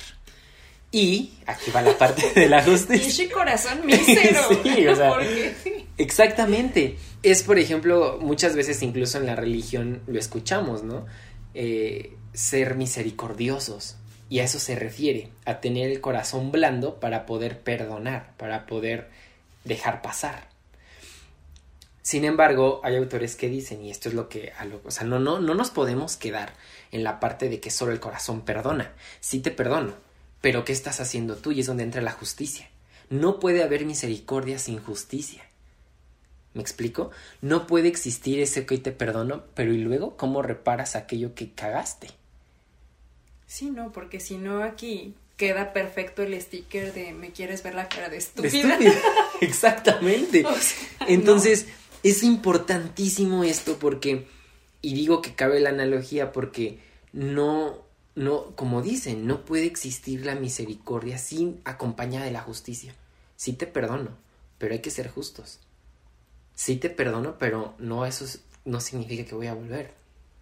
[0.92, 3.08] Y aquí va la parte de la justicia.
[3.08, 4.40] Ese corazón mísero.
[4.62, 5.12] sí, o sea,
[5.96, 6.98] exactamente.
[7.22, 11.06] Es, por ejemplo, muchas veces incluso en la religión lo escuchamos, ¿no?
[11.54, 13.96] Eh, ser misericordiosos.
[14.28, 19.10] Y a eso se refiere, a tener el corazón blando para poder perdonar, para poder
[19.64, 20.48] dejar pasar.
[22.02, 25.04] Sin embargo, hay autores que dicen, y esto es lo que, a lo, o sea,
[25.04, 26.52] no, no, no nos podemos quedar
[26.90, 28.92] en la parte de que solo el corazón perdona.
[29.20, 29.94] Sí te perdono,
[30.40, 31.52] pero ¿qué estás haciendo tú?
[31.52, 32.68] Y es donde entra la justicia.
[33.08, 35.44] No puede haber misericordia sin justicia.
[36.54, 37.10] ¿Me explico?
[37.40, 42.08] No puede existir ese que te perdono, pero ¿y luego cómo reparas aquello que cagaste?
[43.46, 47.88] Sí, no, porque si no aquí queda perfecto el sticker de me quieres ver la
[47.88, 48.50] cara de estúpida.
[48.50, 48.94] De estúpida.
[49.40, 50.44] Exactamente.
[50.44, 51.81] O sea, Entonces, no.
[52.02, 54.28] Es importantísimo esto porque,
[54.80, 56.80] y digo que cabe la analogía porque
[57.12, 57.78] no,
[58.14, 62.94] no, como dicen, no puede existir la misericordia sin acompañada de la justicia.
[63.36, 64.10] Sí te perdono,
[64.58, 65.60] pero hay que ser justos.
[66.54, 68.26] Sí te perdono, pero no eso
[68.64, 69.92] no significa que voy a volver.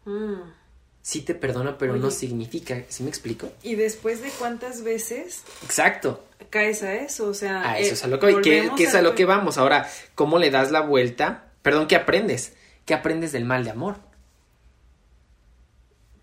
[0.05, 0.61] Mm
[1.03, 3.51] sí te perdono, pero Oye, no significa, ¿sí me explico?
[3.63, 5.43] ¿Y después de cuántas veces?
[5.63, 6.25] Exacto.
[6.51, 7.69] Caes a eso, o sea.
[7.69, 9.59] A eso eh, es a lo que voy, que, que es a lo que vamos.
[9.59, 11.50] Ahora, ¿cómo le das la vuelta?
[11.63, 12.55] Perdón, ¿qué aprendes?
[12.87, 13.99] ¿Qué aprendes del mal de amor?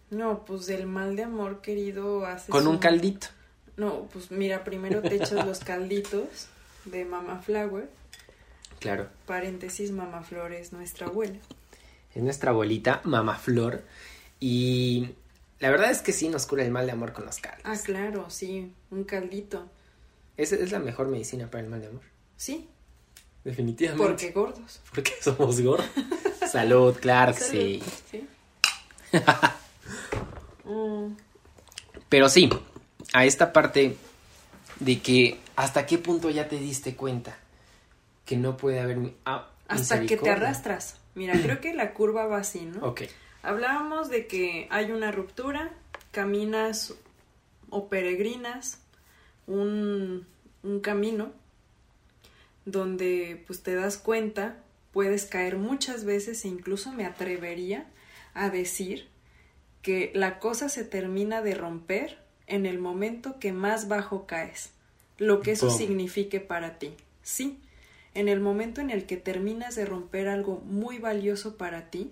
[0.09, 3.27] No, pues del mal de amor, querido, haces Con un, un caldito.
[3.75, 6.47] No, pues mira, primero te echas los calditos
[6.85, 7.89] de Mama Flower.
[8.79, 9.09] Claro.
[9.25, 11.39] Paréntesis, Mama Flor es nuestra abuela.
[12.13, 13.83] Es nuestra abuelita, Mama Flor.
[14.39, 15.09] Y
[15.59, 17.61] la verdad es que sí nos cura el mal de amor con los caldos.
[17.65, 19.69] Ah, claro, sí, un caldito.
[20.37, 22.03] Esa es la mejor medicina para el mal de amor.
[22.35, 22.69] Sí.
[23.43, 24.05] Definitivamente.
[24.05, 24.81] Porque gordos.
[24.93, 25.87] Porque somos gordos.
[26.51, 27.83] Salud, claro que sí.
[28.11, 28.27] sí.
[30.65, 31.15] mm.
[32.09, 32.49] Pero sí,
[33.13, 33.97] a esta parte
[34.79, 37.37] de que hasta qué punto ya te diste cuenta
[38.25, 39.13] que no puede haber...
[39.25, 40.97] Ah, hasta que te arrastras.
[41.15, 42.85] Mira, creo que la curva va así, ¿no?
[42.85, 43.03] Ok.
[43.41, 45.71] Hablábamos de que hay una ruptura,
[46.11, 46.93] caminas
[47.69, 48.79] o peregrinas
[49.47, 50.25] un,
[50.63, 51.31] un, camino
[52.67, 54.57] donde pues te das cuenta,
[54.91, 57.87] puedes caer muchas veces e incluso me atrevería
[58.33, 59.07] a decir
[59.81, 64.71] que la cosa se termina de romper en el momento que más bajo caes,
[65.17, 66.93] lo que eso signifique para ti.
[67.23, 67.57] Sí,
[68.13, 72.11] en el momento en el que terminas de romper algo muy valioso para ti,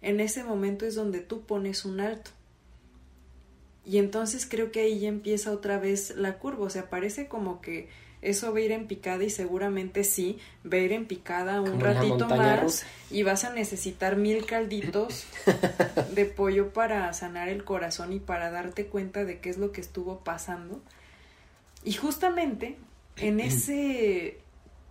[0.00, 2.30] en ese momento es donde tú pones un alto.
[3.84, 7.60] Y entonces creo que ahí ya empieza otra vez la curva, o sea, parece como
[7.60, 7.88] que
[8.22, 11.72] eso va a ir en picada y seguramente sí, va a ir en picada un
[11.72, 12.86] Como ratito más rusa.
[13.10, 15.26] y vas a necesitar mil calditos
[16.14, 19.80] de pollo para sanar el corazón y para darte cuenta de qué es lo que
[19.80, 20.80] estuvo pasando.
[21.84, 22.76] Y justamente
[23.16, 24.38] en ese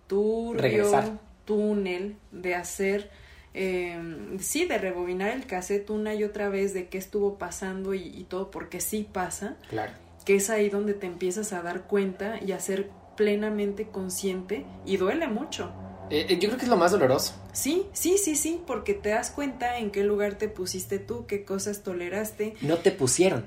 [0.06, 1.18] turbio Regresar.
[1.44, 3.10] túnel de hacer
[3.58, 3.98] eh,
[4.38, 8.24] sí, de rebobinar el cassette una y otra vez de qué estuvo pasando y, y,
[8.24, 9.92] todo, porque sí pasa, Claro.
[10.26, 14.96] que es ahí donde te empiezas a dar cuenta y a ser plenamente consciente y
[14.96, 15.72] duele mucho.
[16.10, 17.34] Eh, eh, yo creo que es lo más doloroso.
[17.52, 21.44] Sí, sí, sí, sí, porque te das cuenta en qué lugar te pusiste tú, qué
[21.44, 22.54] cosas toleraste.
[22.60, 23.46] No te pusieron,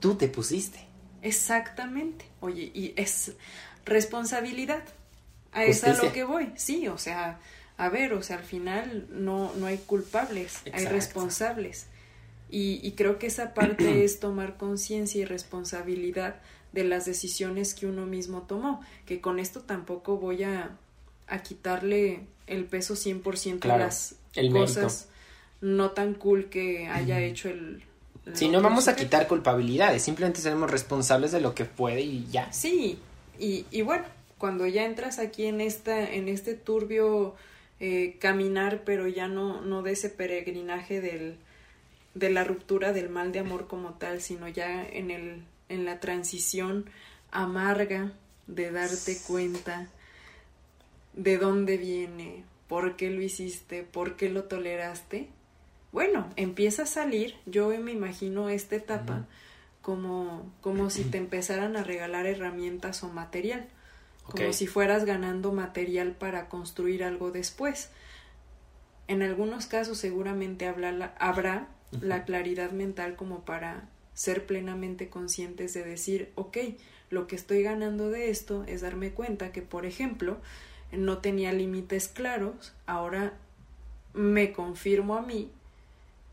[0.00, 0.78] tú te pusiste.
[1.22, 2.24] Exactamente.
[2.40, 3.32] Oye, y es
[3.84, 4.84] responsabilidad.
[5.52, 6.52] A eso es a lo que voy.
[6.56, 7.40] Sí, o sea,
[7.76, 10.78] a ver, o sea, al final no, no hay culpables, Exacto.
[10.78, 11.86] hay responsables.
[12.50, 16.36] Y, y, creo que esa parte es tomar conciencia y responsabilidad
[16.72, 20.76] de las decisiones que uno mismo tomó, que con esto tampoco voy a,
[21.26, 25.08] a quitarle el peso 100% Claro, a las el cosas
[25.60, 27.82] no tan cool que haya hecho el...
[28.26, 32.02] el Si no otro vamos a quitar culpabilidades, simplemente seremos responsables de lo que puede
[32.02, 32.52] y ya.
[32.52, 32.98] Sí,
[33.38, 34.04] y, y bueno,
[34.38, 37.34] cuando ya entras aquí en esta, en este turbio
[37.80, 41.36] eh, caminar, pero ya no, no de ese peregrinaje del,
[42.18, 46.00] de la ruptura del mal de amor como tal, sino ya en el, en la
[46.00, 46.90] transición
[47.30, 48.12] amarga
[48.46, 49.88] de darte cuenta
[51.12, 55.28] de dónde viene, por qué lo hiciste, por qué lo toleraste.
[55.92, 59.26] Bueno, empieza a salir, yo me imagino esta etapa
[59.82, 63.68] como, como si te empezaran a regalar herramientas o material
[64.30, 67.90] como si fueras ganando material para construir algo después.
[69.06, 70.66] En algunos casos seguramente
[71.18, 71.68] habrá
[72.00, 76.58] la claridad mental como para ser plenamente conscientes de decir, ok,
[77.10, 80.38] lo que estoy ganando de esto es darme cuenta que, por ejemplo,
[80.92, 83.34] no tenía límites claros, ahora
[84.14, 85.50] me confirmo a mí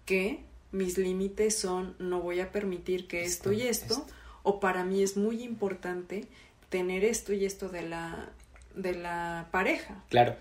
[0.06, 0.39] que
[0.72, 4.06] mis límites son no voy a permitir que esto, y esto,
[4.44, 6.26] o para mí es muy importante
[6.70, 8.30] tener esto y esto de la,
[8.76, 10.04] de la pareja.
[10.10, 10.36] Claro.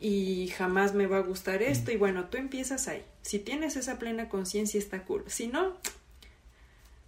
[0.00, 1.90] Y jamás me va a gustar esto.
[1.90, 3.02] Y bueno, tú empiezas ahí.
[3.26, 5.24] Si tienes esa plena conciencia, está cool.
[5.26, 5.76] Si no,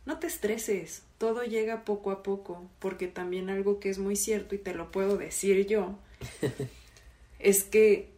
[0.05, 1.05] no te estreses.
[1.17, 2.69] Todo llega poco a poco.
[2.81, 5.97] Porque también algo que es muy cierto, y te lo puedo decir yo,
[7.39, 8.09] es que,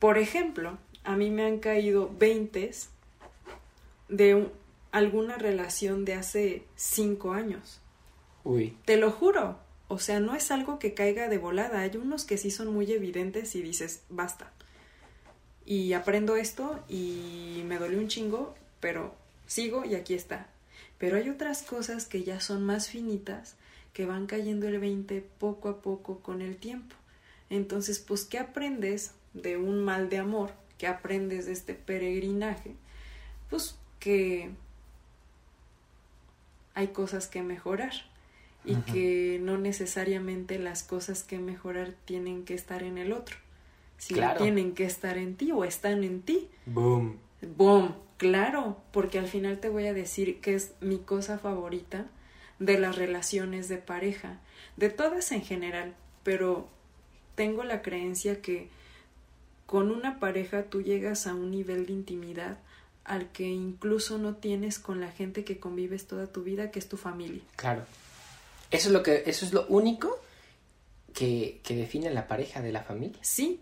[0.00, 2.88] por ejemplo, a mí me han caído veintes
[4.08, 4.48] de
[4.90, 7.78] alguna relación de hace cinco años.
[8.42, 8.76] Uy.
[8.84, 9.60] Te lo juro.
[9.86, 11.82] O sea, no es algo que caiga de volada.
[11.82, 14.52] Hay unos que sí son muy evidentes y dices, basta.
[15.64, 19.14] Y aprendo esto y me dolió un chingo, pero
[19.46, 20.48] sigo y aquí está.
[20.98, 23.56] Pero hay otras cosas que ya son más finitas,
[23.92, 26.96] que van cayendo el 20 poco a poco con el tiempo.
[27.50, 30.52] Entonces, pues, ¿qué aprendes de un mal de amor?
[30.78, 32.74] ¿Qué aprendes de este peregrinaje?
[33.50, 34.50] Pues que
[36.74, 37.92] hay cosas que mejorar
[38.64, 43.36] y que no necesariamente las cosas que mejorar tienen que estar en el otro,
[44.02, 46.48] sino tienen que estar en ti o están en ti.
[46.66, 47.18] Boom.
[47.56, 52.06] Boom, claro, porque al final te voy a decir que es mi cosa favorita
[52.58, 54.40] de las relaciones de pareja,
[54.76, 56.68] de todas en general, pero
[57.36, 58.70] tengo la creencia que
[59.66, 62.58] con una pareja tú llegas a un nivel de intimidad
[63.04, 66.88] al que incluso no tienes con la gente que convives toda tu vida, que es
[66.88, 67.42] tu familia.
[67.54, 67.84] Claro.
[68.72, 70.18] Eso es lo que, eso es lo único
[71.14, 73.20] que, que define la pareja de la familia.
[73.22, 73.60] Sí.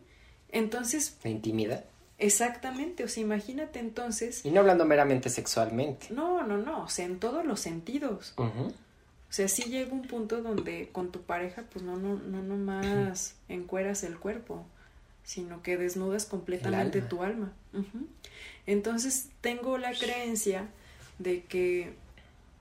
[0.53, 1.17] Entonces.
[1.25, 1.85] La intimidad.
[2.19, 4.45] Exactamente, o sea, imagínate entonces.
[4.45, 6.09] Y no hablando meramente sexualmente.
[6.11, 8.35] No, no, no, o sea, en todos los sentidos.
[8.37, 13.37] O sea, sí llega un punto donde con tu pareja, pues no, no, no nomás
[13.49, 14.67] encueras el cuerpo,
[15.23, 17.53] sino que desnudas completamente tu alma.
[18.67, 20.69] Entonces tengo la creencia
[21.19, 21.95] de que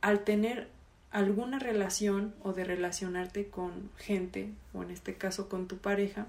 [0.02, 0.70] al tener
[1.12, 6.28] alguna relación o de relacionarte con gente, o en este caso con tu pareja,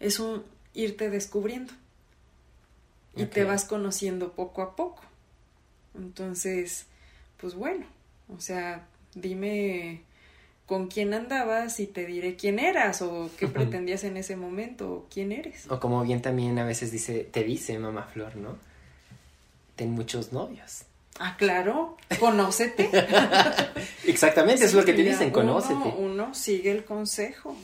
[0.00, 0.42] es un
[0.74, 1.72] irte descubriendo
[3.14, 5.02] y te vas conociendo poco a poco.
[5.94, 6.86] Entonces,
[7.36, 7.84] pues bueno,
[8.34, 10.02] o sea, dime
[10.66, 15.06] con quién andabas y te diré quién eras o qué pretendías en ese momento o
[15.12, 15.68] quién eres.
[15.68, 18.56] O como bien también a veces dice, te dice mamá Flor, ¿no?
[19.74, 20.84] Ten muchos novios.
[21.18, 22.88] Ah, claro, conócete.
[24.06, 25.94] Exactamente, eso es lo que te dicen, conócete.
[25.98, 27.56] Uno, sigue el consejo.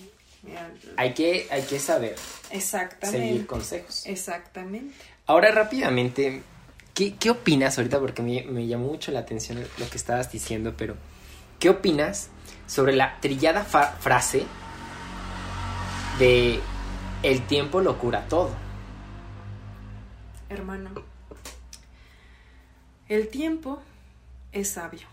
[0.97, 2.17] Hay, que, hay que saber.
[2.51, 3.27] Exactamente.
[3.27, 4.07] Seguir consejos.
[4.07, 4.95] Exactamente.
[5.27, 6.43] Ahora rápidamente,
[6.95, 7.99] ¿qué, qué opinas ahorita?
[7.99, 10.97] Porque me, me, llamó mucho la atención lo que estabas diciendo, pero
[11.59, 12.29] ¿qué opinas
[12.67, 14.45] sobre la trillada frase
[16.19, 16.61] de
[17.23, 18.51] el tiempo lo cura todo?
[20.49, 21.17] Hermano
[23.09, 23.81] el tiempo
[24.51, 25.07] es sabio,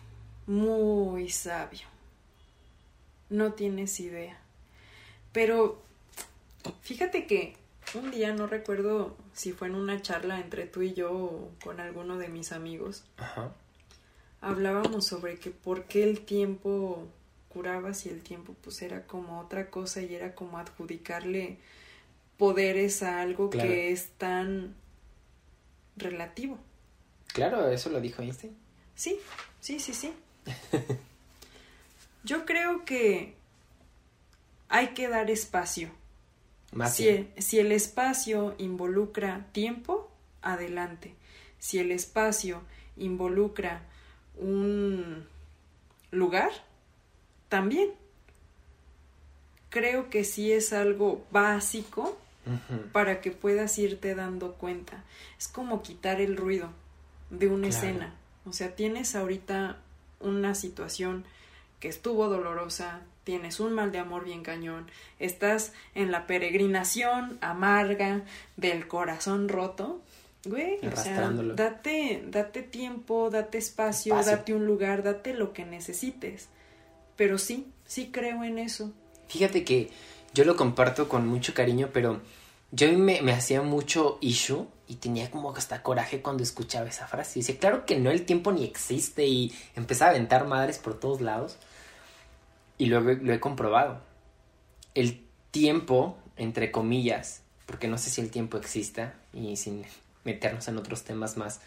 [0.48, 1.88] muy sabio.
[3.30, 4.40] No tienes idea.
[5.34, 5.82] Pero
[6.82, 7.56] fíjate que
[7.96, 11.80] un día no recuerdo si fue en una charla entre tú y yo o con
[11.80, 13.04] alguno de mis amigos.
[14.42, 17.08] Hablábamos sobre que por qué el tiempo
[17.50, 21.58] curaba si el tiempo pues era como otra cosa y era como adjudicarle
[22.38, 24.76] poderes a algo que es tan
[25.96, 26.58] relativo.
[27.28, 28.56] Claro, eso lo dijo Einstein.
[28.96, 29.20] Sí,
[29.60, 30.14] sí, sí, sí.
[32.24, 33.36] Yo creo que
[34.70, 35.90] hay que dar espacio.
[36.72, 40.12] Más si, el, si el espacio involucra tiempo,
[40.42, 41.16] adelante.
[41.60, 42.62] Si el espacio
[42.98, 43.84] involucra
[44.36, 45.26] un
[46.12, 46.52] lugar,
[47.54, 47.92] también.
[49.70, 52.18] Creo que sí es algo básico
[52.92, 55.04] para que puedas irte dando cuenta.
[55.38, 56.70] Es como quitar el ruido
[57.30, 58.16] de una escena.
[58.46, 59.78] O sea, tienes ahorita
[60.20, 61.26] una situación
[61.80, 68.22] que estuvo dolorosa, tienes un mal de amor bien cañón, estás en la peregrinación amarga
[68.58, 70.02] del corazón roto,
[70.46, 76.50] güey, o sea, date, date tiempo, date espacio, date un lugar, date lo que necesites.
[77.16, 78.92] Pero sí, sí creo en eso.
[79.28, 79.92] Fíjate que
[80.34, 82.22] yo lo comparto con mucho cariño, pero
[82.72, 87.40] yo me, me hacía mucho issue y tenía como hasta coraje cuando escuchaba esa frase.
[87.40, 91.00] Y dice, claro que no, el tiempo ni existe y empezaba a aventar madres por
[91.00, 91.58] todos lados.
[92.84, 94.02] Y luego lo he comprobado.
[94.94, 99.86] El tiempo, entre comillas, porque no sé si el tiempo exista y sin
[100.26, 101.62] meternos en otros temas más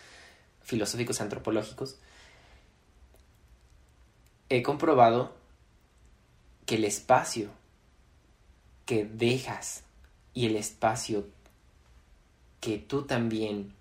[0.61, 1.97] filosóficos, antropológicos,
[4.51, 5.35] he comprobado
[6.67, 7.49] que el espacio
[8.85, 9.85] que dejas
[10.35, 11.27] y el espacio
[12.61, 13.73] que tú también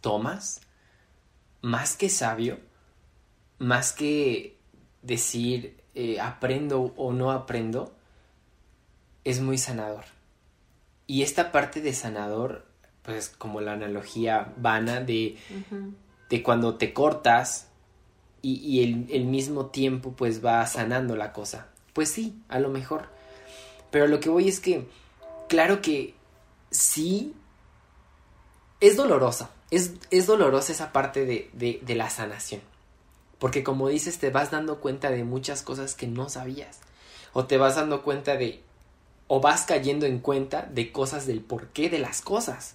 [0.00, 0.60] tomas,
[1.62, 2.58] más que sabio,
[3.60, 4.58] más que
[5.02, 7.92] decir eh, aprendo o no aprendo,
[9.24, 10.04] es muy sanador.
[11.06, 12.66] Y esta parte de sanador,
[13.02, 15.36] pues como la analogía vana de,
[16.30, 17.68] de cuando te cortas
[18.42, 21.68] y, y el, el, mismo tiempo pues va sanando la cosa.
[21.92, 23.08] Pues sí, a lo mejor.
[23.90, 24.86] Pero lo que voy es que,
[25.48, 26.14] claro que
[26.70, 27.34] sí,
[28.80, 29.50] es dolorosa.
[29.70, 32.60] Es, es dolorosa esa parte de, de, de la sanación.
[33.44, 36.80] Porque como dices, te vas dando cuenta de muchas cosas que no sabías.
[37.34, 38.62] O te vas dando cuenta de...
[39.26, 42.74] O vas cayendo en cuenta de cosas del porqué de las cosas.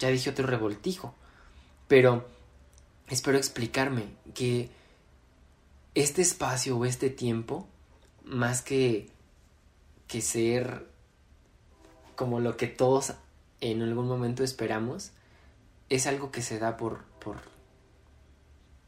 [0.00, 1.14] Ya dije otro revoltijo.
[1.86, 2.26] Pero
[3.06, 4.70] espero explicarme que
[5.94, 7.68] este espacio o este tiempo,
[8.24, 9.08] más que,
[10.08, 10.84] que ser
[12.16, 13.12] como lo que todos
[13.60, 15.12] en algún momento esperamos,
[15.90, 17.36] es algo que se da por, por,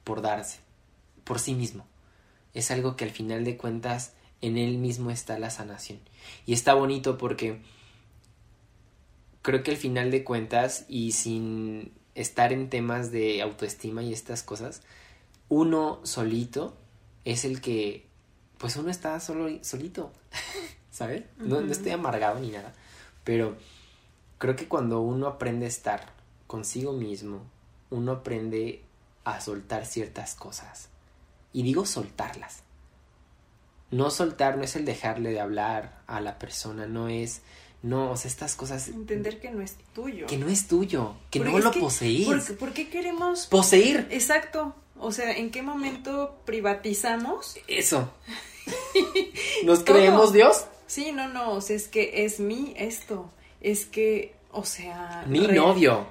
[0.02, 0.61] por darse
[1.24, 1.86] por sí mismo.
[2.54, 6.00] Es algo que al final de cuentas en él mismo está la sanación.
[6.46, 7.60] Y está bonito porque
[9.40, 14.42] creo que al final de cuentas y sin estar en temas de autoestima y estas
[14.42, 14.82] cosas,
[15.48, 16.76] uno solito
[17.24, 18.06] es el que,
[18.58, 20.12] pues uno está solo, solito,
[20.90, 21.24] ¿sabes?
[21.38, 22.74] no, no estoy amargado ni nada,
[23.24, 23.56] pero
[24.38, 26.12] creo que cuando uno aprende a estar
[26.46, 27.42] consigo mismo,
[27.90, 28.82] uno aprende
[29.24, 30.91] a soltar ciertas cosas
[31.52, 32.62] y digo soltarlas.
[33.90, 37.42] No soltar no es el dejarle de hablar a la persona, no es,
[37.82, 38.88] no, o sea, estas cosas...
[38.88, 40.26] Entender que no es tuyo.
[40.26, 42.26] Que no es tuyo, que no lo poseís.
[42.58, 43.46] ¿por, qué queremos...
[43.46, 44.06] Poseer.
[44.10, 44.74] Exacto.
[44.98, 47.58] O sea, ¿en qué momento privatizamos?
[47.66, 48.10] Eso.
[49.64, 50.64] ¿Nos creemos Dios?
[50.86, 53.30] Sí, no, no, o sea, es que es mi esto,
[53.60, 55.24] es que, o sea...
[55.26, 56.06] Mi novio,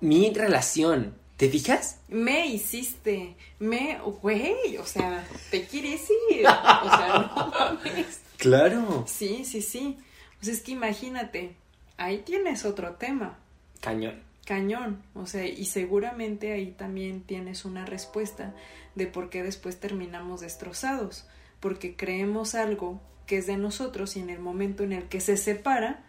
[0.00, 2.00] mi relación, ¿Te fijas?
[2.08, 7.46] Me hiciste, me, güey, o sea, te quieres ir, o sea, no
[7.84, 8.22] mames.
[8.38, 9.04] Claro.
[9.06, 9.98] Sí, sí, sí.
[10.42, 11.54] O sea, es que imagínate,
[11.96, 13.38] ahí tienes otro tema.
[13.80, 14.20] Cañón.
[14.46, 18.52] Cañón, o sea, y seguramente ahí también tienes una respuesta
[18.96, 21.24] de por qué después terminamos destrozados,
[21.60, 25.36] porque creemos algo que es de nosotros y en el momento en el que se
[25.36, 26.02] separa,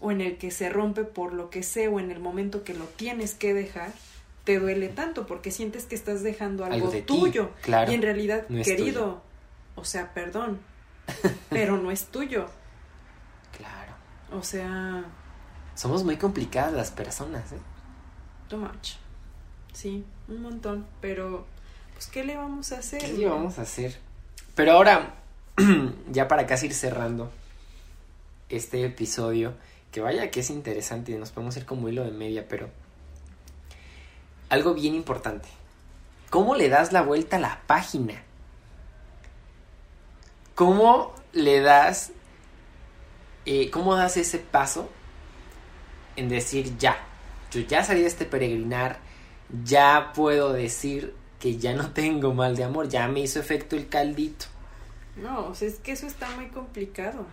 [0.00, 2.74] o en el que se rompe por lo que sea, o en el momento que
[2.74, 3.92] lo tienes que dejar,
[4.46, 7.50] te duele tanto porque sientes que estás dejando algo, tuyo.
[7.66, 9.20] y en realidad, querido,
[9.74, 10.60] o sea, perdón,
[11.50, 12.46] pero no es tuyo.
[13.56, 13.92] Claro.
[14.32, 15.04] O sea...
[15.74, 17.58] Somos muy complicadas las personas, ¿eh?
[18.48, 18.92] Too much.
[19.72, 20.86] Sí, un montón.
[21.00, 21.44] Pero,
[21.94, 23.00] pues, ¿qué le vamos a hacer?
[23.00, 23.98] ¿Qué le vamos a hacer?
[24.54, 25.16] Pero ahora,
[26.12, 27.32] ya para casi ir cerrando
[28.48, 29.54] este episodio,
[29.90, 32.70] que vaya que es interesante y nos podemos ir como hilo de media, pero
[34.48, 35.48] algo bien importante.
[36.30, 38.22] ¿Cómo le das la vuelta a la página?
[40.54, 42.12] ¿Cómo le das,
[43.44, 44.88] eh, cómo das ese paso
[46.16, 46.96] en decir ya,
[47.50, 48.98] yo ya salí de este peregrinar,
[49.64, 53.88] ya puedo decir que ya no tengo mal de amor, ya me hizo efecto el
[53.88, 54.46] caldito?
[55.16, 57.26] No, o sea, es que eso está muy complicado.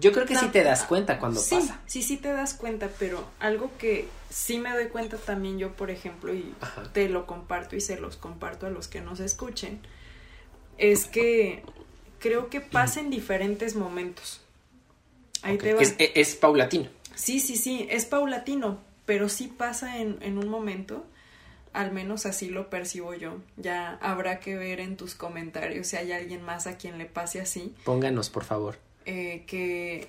[0.00, 1.80] Yo creo que sí te das cuenta cuando pasa.
[1.86, 5.90] Sí, sí te das cuenta, pero algo que sí me doy cuenta también yo, por
[5.90, 6.54] ejemplo, y
[6.92, 9.80] te lo comparto y se los comparto a los que nos escuchen,
[10.76, 11.62] es que
[12.20, 14.40] creo que pasa en diferentes momentos.
[15.42, 15.82] Ahí te va.
[15.82, 16.88] Es, paulatino.
[17.14, 21.04] Sí, sí, sí, es paulatino, pero sí pasa en, en un momento
[21.72, 23.36] al menos así lo percibo yo.
[23.56, 27.40] Ya habrá que ver en tus comentarios si hay alguien más a quien le pase
[27.40, 27.74] así.
[27.84, 28.78] Pónganos, por favor.
[29.10, 30.06] Eh, que,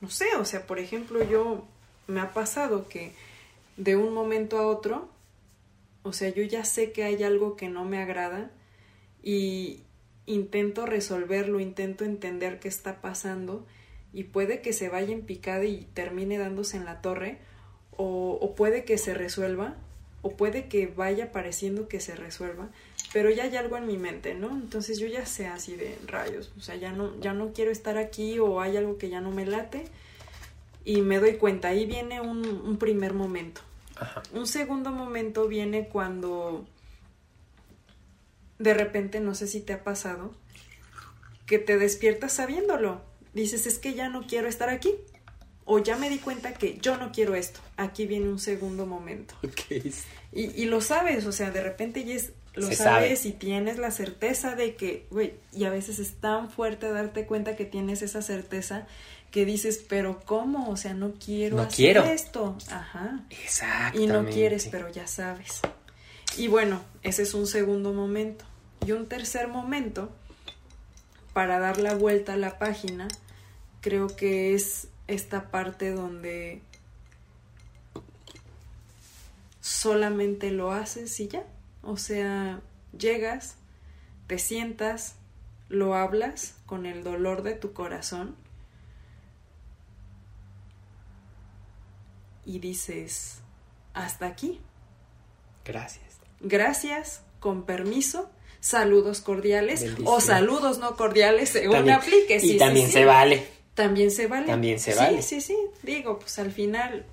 [0.00, 1.66] no sé, o sea, por ejemplo, yo
[2.06, 3.12] me ha pasado que
[3.76, 5.10] de un momento a otro,
[6.04, 8.50] o sea, yo ya sé que hay algo que no me agrada
[9.22, 9.82] y,
[10.24, 13.66] intento resolverlo, intento entender qué está pasando
[14.14, 17.36] y puede que se vaya en picada y termine dándose en la torre
[17.94, 19.76] o, o puede que se resuelva
[20.22, 22.70] o puede que vaya pareciendo que se resuelva,
[23.14, 24.50] pero ya hay algo en mi mente, ¿no?
[24.50, 27.96] Entonces yo ya sé así de rayos, o sea, ya no, ya no quiero estar
[27.96, 29.84] aquí o hay algo que ya no me late
[30.84, 33.60] y me doy cuenta, ahí viene un, un primer momento.
[33.94, 34.20] Ajá.
[34.32, 36.66] Un segundo momento viene cuando
[38.58, 40.34] de repente, no sé si te ha pasado,
[41.46, 43.00] que te despiertas sabiéndolo.
[43.32, 44.92] Dices, es que ya no quiero estar aquí.
[45.66, 47.60] O ya me di cuenta que yo no quiero esto.
[47.76, 49.34] Aquí viene un segundo momento.
[50.34, 53.28] Y, y lo sabes, o sea, de repente ya es, lo Se sabes sabe.
[53.30, 57.56] y tienes la certeza de que, güey, y a veces es tan fuerte darte cuenta
[57.56, 58.86] que tienes esa certeza
[59.30, 60.68] que dices, pero ¿cómo?
[60.70, 62.04] O sea, no quiero No hacer quiero.
[62.04, 62.56] esto.
[62.70, 63.24] Ajá.
[63.30, 64.00] Exactamente.
[64.02, 65.60] Y no quieres, pero ya sabes.
[66.36, 68.44] Y bueno, ese es un segundo momento.
[68.86, 70.12] Y un tercer momento,
[71.32, 73.08] para dar la vuelta a la página,
[73.80, 76.60] creo que es esta parte donde
[79.64, 81.42] solamente lo haces y ya.
[81.82, 82.60] O sea,
[82.98, 83.56] llegas,
[84.26, 85.14] te sientas,
[85.70, 88.36] lo hablas con el dolor de tu corazón
[92.44, 93.38] y dices,
[93.94, 94.60] hasta aquí.
[95.64, 96.04] Gracias.
[96.40, 102.38] Gracias, con permiso, saludos cordiales o saludos no cordiales según También- aplique.
[102.38, 102.92] Sí, y sí, también sí.
[102.92, 103.46] se vale.
[103.72, 104.46] También se vale.
[104.46, 105.22] También se Sí, vale.
[105.22, 107.06] Sí, sí, Digo, pues al final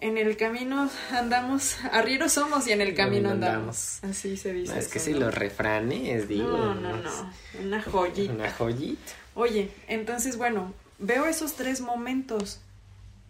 [0.00, 4.02] en el camino andamos, arrieros somos y en el camino andamos.
[4.02, 4.72] Así se dice.
[4.72, 5.20] No, es que eso, si ¿no?
[5.20, 6.48] los refranes, digo.
[6.48, 7.32] No, no, no.
[7.62, 8.32] Una joyita.
[8.32, 9.12] Una joyita.
[9.34, 12.60] Oye, entonces, bueno, veo esos tres momentos.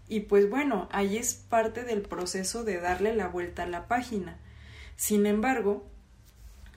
[0.08, 4.38] Y pues bueno, ahí es parte del proceso de darle la vuelta a la página.
[4.96, 5.86] Sin embargo,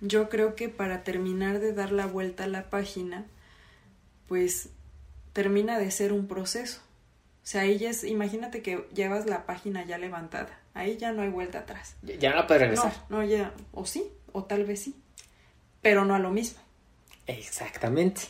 [0.01, 3.25] yo creo que para terminar de dar la vuelta a la página,
[4.27, 4.69] pues
[5.33, 6.81] termina de ser un proceso.
[7.43, 10.59] O sea, ahí ya es, imagínate que llevas la página ya levantada.
[10.73, 11.95] Ahí ya no hay vuelta atrás.
[12.03, 13.05] Ya- no la puedes No, regresar.
[13.09, 14.95] no, ya, o sí, o tal vez sí.
[15.81, 16.59] Pero no a lo mismo.
[17.27, 18.21] Exactamente.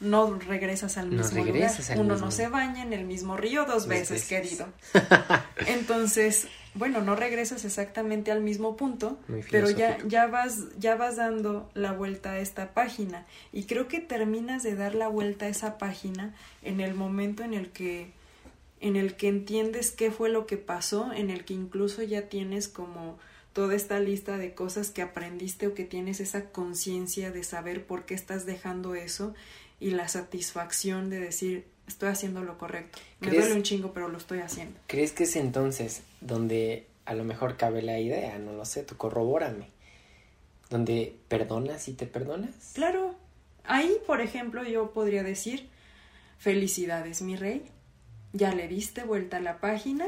[0.00, 1.92] no regresas al No mismo regresas lugar.
[1.92, 2.26] al Uno mismo.
[2.26, 4.28] no se baña en el mismo río dos Dos veces, veces.
[4.28, 4.66] querido.
[5.66, 9.18] Entonces, bueno, no regresas exactamente al mismo punto,
[9.50, 13.24] pero ya, ya vas, ya vas dando la vuelta a esta página.
[13.52, 17.54] Y creo que terminas de dar la vuelta a esa página en el momento en
[17.54, 18.12] el que
[18.86, 22.68] en el que entiendes qué fue lo que pasó, en el que incluso ya tienes
[22.68, 23.18] como
[23.54, 28.04] toda esta lista de cosas que aprendiste o que tienes esa conciencia de saber por
[28.04, 29.32] qué estás dejando eso
[29.80, 32.98] y la satisfacción de decir estoy haciendo lo correcto.
[33.20, 34.78] Me ¿Crees- duele un chingo, pero lo estoy haciendo.
[34.86, 38.38] ¿Crees que es entonces donde a lo mejor cabe la idea?
[38.38, 39.68] No lo sé, tú corrobórame.
[40.70, 42.72] Donde perdonas y te perdonas.
[42.74, 43.14] Claro,
[43.64, 45.68] ahí, por ejemplo, yo podría decir
[46.38, 47.62] felicidades, mi rey.
[48.34, 50.06] Ya le diste vuelta a la página,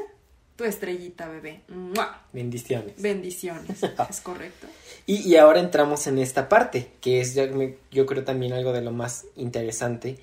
[0.57, 1.63] tu estrellita bebé.
[1.69, 2.23] ¡Mua!
[2.33, 3.01] Bendiciones.
[3.01, 4.67] Bendiciones, es correcto.
[5.07, 8.93] Y, y ahora entramos en esta parte, que es yo creo también algo de lo
[8.93, 10.19] más interesante.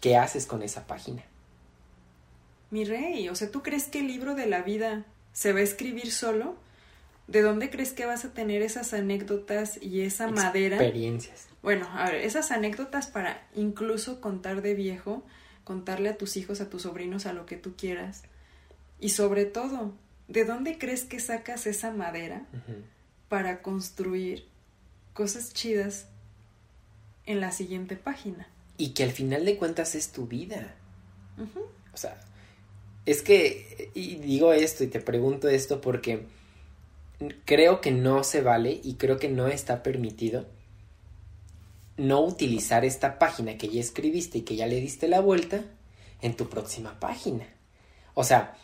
[0.00, 1.24] ¿Qué haces con esa página?
[2.70, 5.62] Mi rey, o sea, ¿tú crees que el libro de la vida se va a
[5.62, 6.56] escribir solo?
[7.26, 10.76] ¿De dónde crees que vas a tener esas anécdotas y esa madera?
[10.76, 11.48] Experiencias.
[11.62, 15.22] Bueno, a ver, esas anécdotas para incluso contar de viejo,
[15.68, 18.22] contarle a tus hijos, a tus sobrinos, a lo que tú quieras.
[19.00, 19.92] Y sobre todo,
[20.26, 22.46] ¿de dónde crees que sacas esa madera
[23.28, 24.46] para construir
[25.12, 26.06] cosas chidas
[27.26, 28.48] en la siguiente página?
[28.78, 30.74] Y que al final de cuentas es tu vida.
[31.92, 32.18] O sea,
[33.04, 36.24] es que, y digo esto y te pregunto esto porque
[37.44, 40.46] creo que no se vale y creo que no está permitido
[41.98, 45.64] no utilizar esta página que ya escribiste y que ya le diste la vuelta
[46.22, 47.46] en tu próxima página.
[48.14, 48.56] O sea,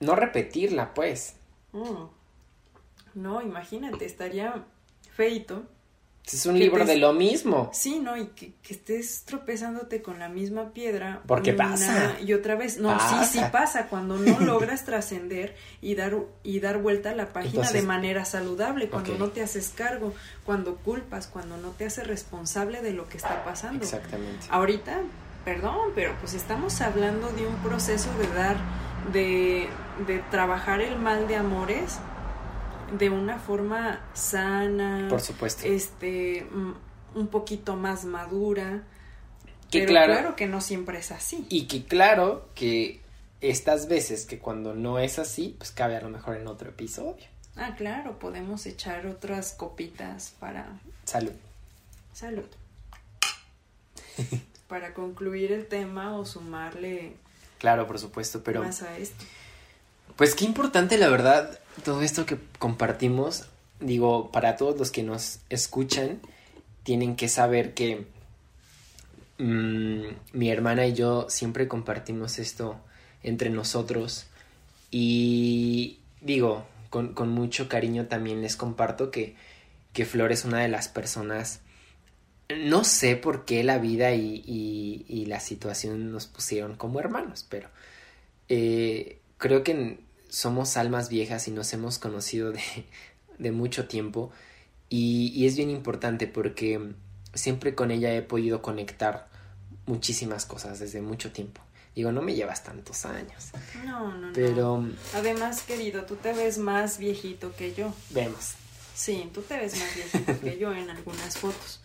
[0.00, 1.36] no repetirla, pues.
[1.72, 2.06] Mm.
[3.14, 4.64] No, imagínate, estaría
[5.12, 5.64] feito.
[6.36, 7.70] Es un libro te- de lo mismo.
[7.72, 8.16] Sí, ¿no?
[8.16, 11.22] Y que, que estés tropezándote con la misma piedra.
[11.26, 12.16] Porque una pasa.
[12.24, 12.78] Y otra vez.
[12.78, 13.86] No, sí, sí Pasa.
[13.88, 18.24] Cuando no logras trascender y dar, y dar vuelta a la página Entonces- de manera
[18.24, 18.88] saludable.
[18.88, 20.12] Cuando no te haces cargo,
[20.44, 23.82] cuando culpas, cuando no te haces responsable de lo que está pasando.
[23.84, 24.46] Exactamente.
[24.50, 25.00] Ahorita,
[25.44, 28.56] perdón, pero pues estamos hablando de un proceso de dar,
[29.12, 29.68] de,
[30.06, 31.98] de trabajar el mal de amores
[32.96, 35.66] de una forma sana, Por supuesto.
[35.66, 36.72] este, mm,
[37.16, 38.82] un poquito más madura.
[39.70, 41.46] Que pero claro- claro que no siempre es así.
[41.50, 43.00] Y que claro que
[43.40, 47.26] estas veces que cuando no es así, pues cabe a lo mejor en otro episodio.
[47.56, 51.32] Ah, claro, podemos echar otras copitas para Salud.
[52.12, 52.46] salud.
[54.68, 57.16] para concluir el tema o sumarle
[57.58, 59.24] Claro, por supuesto, pero más a esto.
[60.18, 63.46] Pues qué importante la verdad todo esto que compartimos.
[63.80, 66.20] Digo, para todos los que nos escuchan,
[66.82, 68.06] tienen que saber que
[69.38, 70.02] mm,
[70.32, 72.76] mi hermana y yo siempre compartimos esto
[73.22, 74.26] entre nosotros
[74.90, 79.36] y digo, con, con mucho cariño también les comparto que,
[79.92, 81.60] que Flor es una de las personas
[82.48, 87.68] no sé por qué la vida y, y- la situación nos pusieron como hermanos, pero
[88.48, 89.98] eh, creo que
[90.28, 92.60] somos almas viejas y nos hemos conocido de,
[93.38, 94.30] de mucho tiempo
[94.88, 96.92] y, y es bien importante porque
[97.34, 99.28] siempre con ella he podido conectar
[99.86, 101.60] muchísimas cosas desde mucho tiempo.
[101.94, 103.50] Digo, no me llevas tantos años,
[103.84, 104.32] No, no, no.
[104.32, 107.92] pero Además, querido, tú te ves más viejito que yo.
[108.10, 108.54] vemos.
[108.94, 111.80] Sí, tú te ves más viejito que yo en algunas fotos.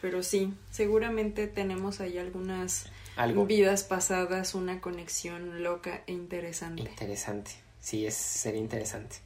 [0.00, 2.86] Pero sí, seguramente tenemos ahí algunas
[3.16, 6.82] Algo vidas pasadas, una conexión loca e interesante.
[6.82, 7.50] interesante.
[7.88, 9.16] Sí, es sería interesante.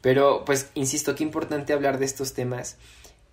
[0.00, 2.76] Pero, pues, insisto, qué importante hablar de estos temas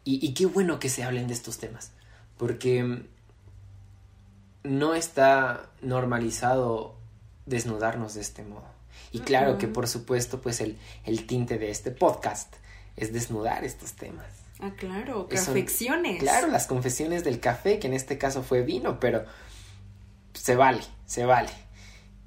[0.03, 1.91] y, y qué bueno que se hablen de estos temas,
[2.39, 3.05] porque mm,
[4.63, 6.95] no está normalizado
[7.45, 8.65] desnudarnos de este modo.
[9.11, 12.55] Y claro que, por supuesto, pues el, el tinte de este podcast
[12.95, 14.26] es desnudar estos temas.
[14.59, 16.19] Ah, claro, confecciones.
[16.19, 19.24] Claro, las confesiones del café, que en este caso fue vino, pero
[20.34, 21.51] se vale, se vale.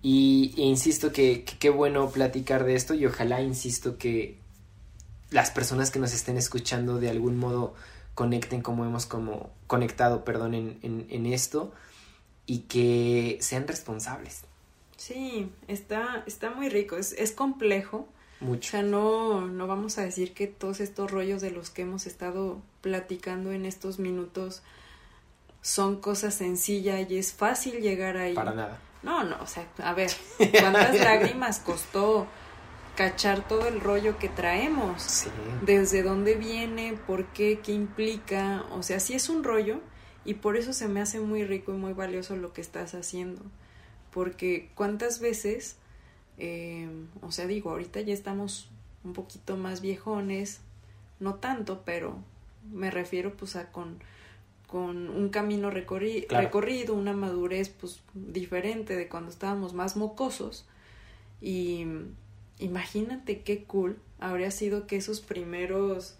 [0.09, 4.39] Y, e insisto que qué bueno platicar de esto y ojalá, insisto, que
[5.31, 7.75] las personas que nos estén escuchando de algún modo
[8.15, 11.73] conecten como hemos como conectado, perdón, en, en, en esto
[12.47, 14.43] y que sean responsables.
[14.97, 18.07] Sí, está, está muy rico, es, es complejo.
[18.41, 18.71] O Mucho.
[18.71, 22.63] sea, no, no vamos a decir que todos estos rollos de los que hemos estado
[22.81, 24.63] platicando en estos minutos
[25.63, 28.35] son cosas sencillas y es fácil llegar ahí.
[28.35, 28.79] Para nada.
[29.07, 32.27] No, no, o sea, a ver, ¿cuántas lágrimas costó
[32.97, 35.01] cachar todo el rollo que traemos?
[35.01, 35.31] Sí.
[35.63, 36.99] ¿Desde dónde viene?
[37.07, 37.61] ¿Por qué?
[37.61, 38.65] ¿Qué implica?
[38.73, 39.81] O sea, sí es un rollo
[40.25, 43.43] y por eso se me hace muy rico y muy valioso lo que estás haciendo.
[44.11, 45.77] Porque cuántas veces,
[46.37, 46.89] eh,
[47.23, 48.71] o sea, digo, ahorita ya estamos
[49.05, 50.63] un poquito más viejones,
[51.21, 52.19] no tanto, pero
[52.73, 54.01] me refiero pues a con,
[54.77, 56.45] con un camino recorri- Claro.
[56.45, 60.67] recorrido, una madurez pues diferente de cuando estábamos más mocosos.
[61.41, 61.87] Y
[62.59, 66.17] imagínate qué cool habría sido que esos primeros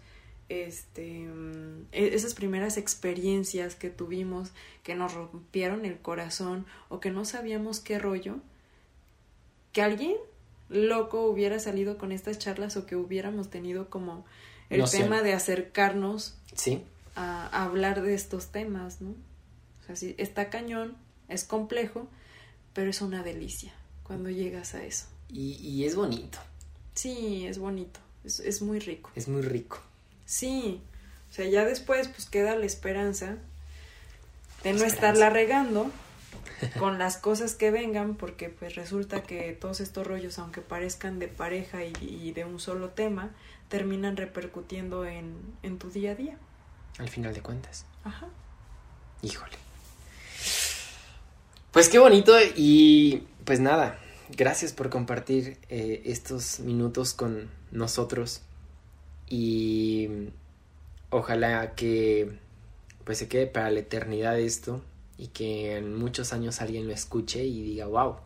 [0.49, 1.27] este
[1.91, 4.51] e- esas primeras experiencias que tuvimos
[4.81, 8.37] que nos rompieron el corazón o que no sabíamos qué rollo
[9.71, 10.15] que alguien
[10.69, 14.25] loco hubiera salido con estas charlas o que hubiéramos tenido como
[14.71, 14.99] el No sé.
[14.99, 16.81] tema de acercarnos Sí.
[17.17, 19.09] A, a hablar de estos temas, ¿no?
[19.09, 20.95] O sea, sí, está cañón,
[21.27, 22.07] es complejo,
[22.73, 25.07] pero es una delicia cuando llegas a eso.
[25.29, 26.37] Y, y es bonito.
[26.93, 29.09] Sí, es bonito, es, es muy rico.
[29.15, 29.79] Es muy rico.
[30.25, 30.81] Sí,
[31.29, 33.37] o sea, ya después pues queda la esperanza
[34.63, 35.91] de no estarla regando
[36.79, 41.27] con las cosas que vengan, porque pues resulta que todos estos rollos, aunque parezcan de
[41.27, 43.31] pareja y, y de un solo tema,
[43.69, 46.37] terminan repercutiendo en, en tu día a día.
[46.97, 47.85] Al final de cuentas.
[48.03, 48.27] Ajá.
[49.21, 49.57] Híjole.
[51.71, 58.41] Pues qué bonito y pues nada, gracias por compartir eh, estos minutos con nosotros
[59.29, 60.29] y
[61.09, 62.39] ojalá que
[63.03, 64.81] pues se quede para la eternidad esto
[65.17, 68.17] y que en muchos años alguien lo escuche y diga, wow,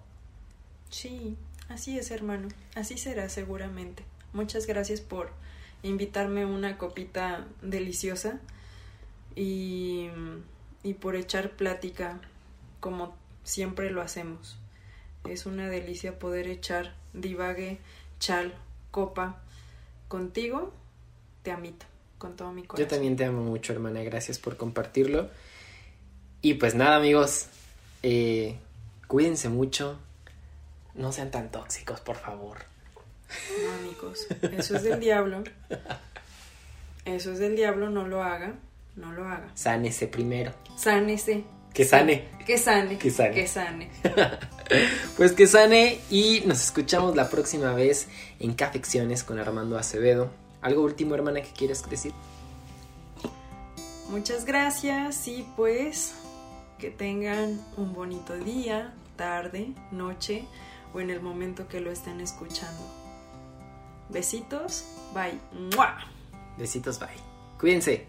[0.92, 1.38] Sí,
[1.70, 2.50] así es, hermano.
[2.76, 4.04] Así será seguramente.
[4.34, 5.32] Muchas gracias por
[5.84, 8.40] invitarme una copita deliciosa
[9.36, 10.10] y,
[10.84, 12.20] y por echar plática
[12.80, 14.58] como siempre lo hacemos.
[15.26, 17.80] Es una delicia poder echar divague,
[18.20, 18.54] chal,
[18.90, 19.42] copa
[20.08, 20.74] contigo.
[21.44, 21.86] Te amito
[22.18, 22.86] con todo mi corazón.
[22.86, 25.30] yo también te amo mucho hermana, gracias por compartirlo
[26.44, 27.48] y pues nada amigos,
[28.04, 28.58] eh,
[29.08, 30.00] cuídense mucho,
[30.96, 32.58] no sean tan tóxicos por favor.
[33.64, 35.44] No, amigos, eso es del diablo.
[37.06, 38.56] Eso es del diablo, no lo haga,
[38.96, 39.50] no lo haga.
[39.56, 40.54] Sánese primero.
[40.76, 41.44] Sánese.
[41.74, 42.26] Que sane.
[42.46, 42.98] Que sane.
[42.98, 43.34] Que sane.
[43.34, 43.92] Que sane.
[45.18, 48.08] Pues que sane y nos escuchamos la próxima vez
[48.39, 50.32] en Cafecciones con Armando Acevedo.
[50.62, 52.14] ¿Algo último, hermana, que quieras decir?
[54.10, 56.14] Muchas gracias y pues
[56.80, 60.46] que tengan un bonito día, tarde, noche
[60.94, 62.82] o en el momento que lo estén escuchando.
[64.10, 65.38] Besitos, bye.
[65.76, 65.98] ¡Mua!
[66.58, 67.10] Besitos, bye.
[67.60, 68.08] Cuídense.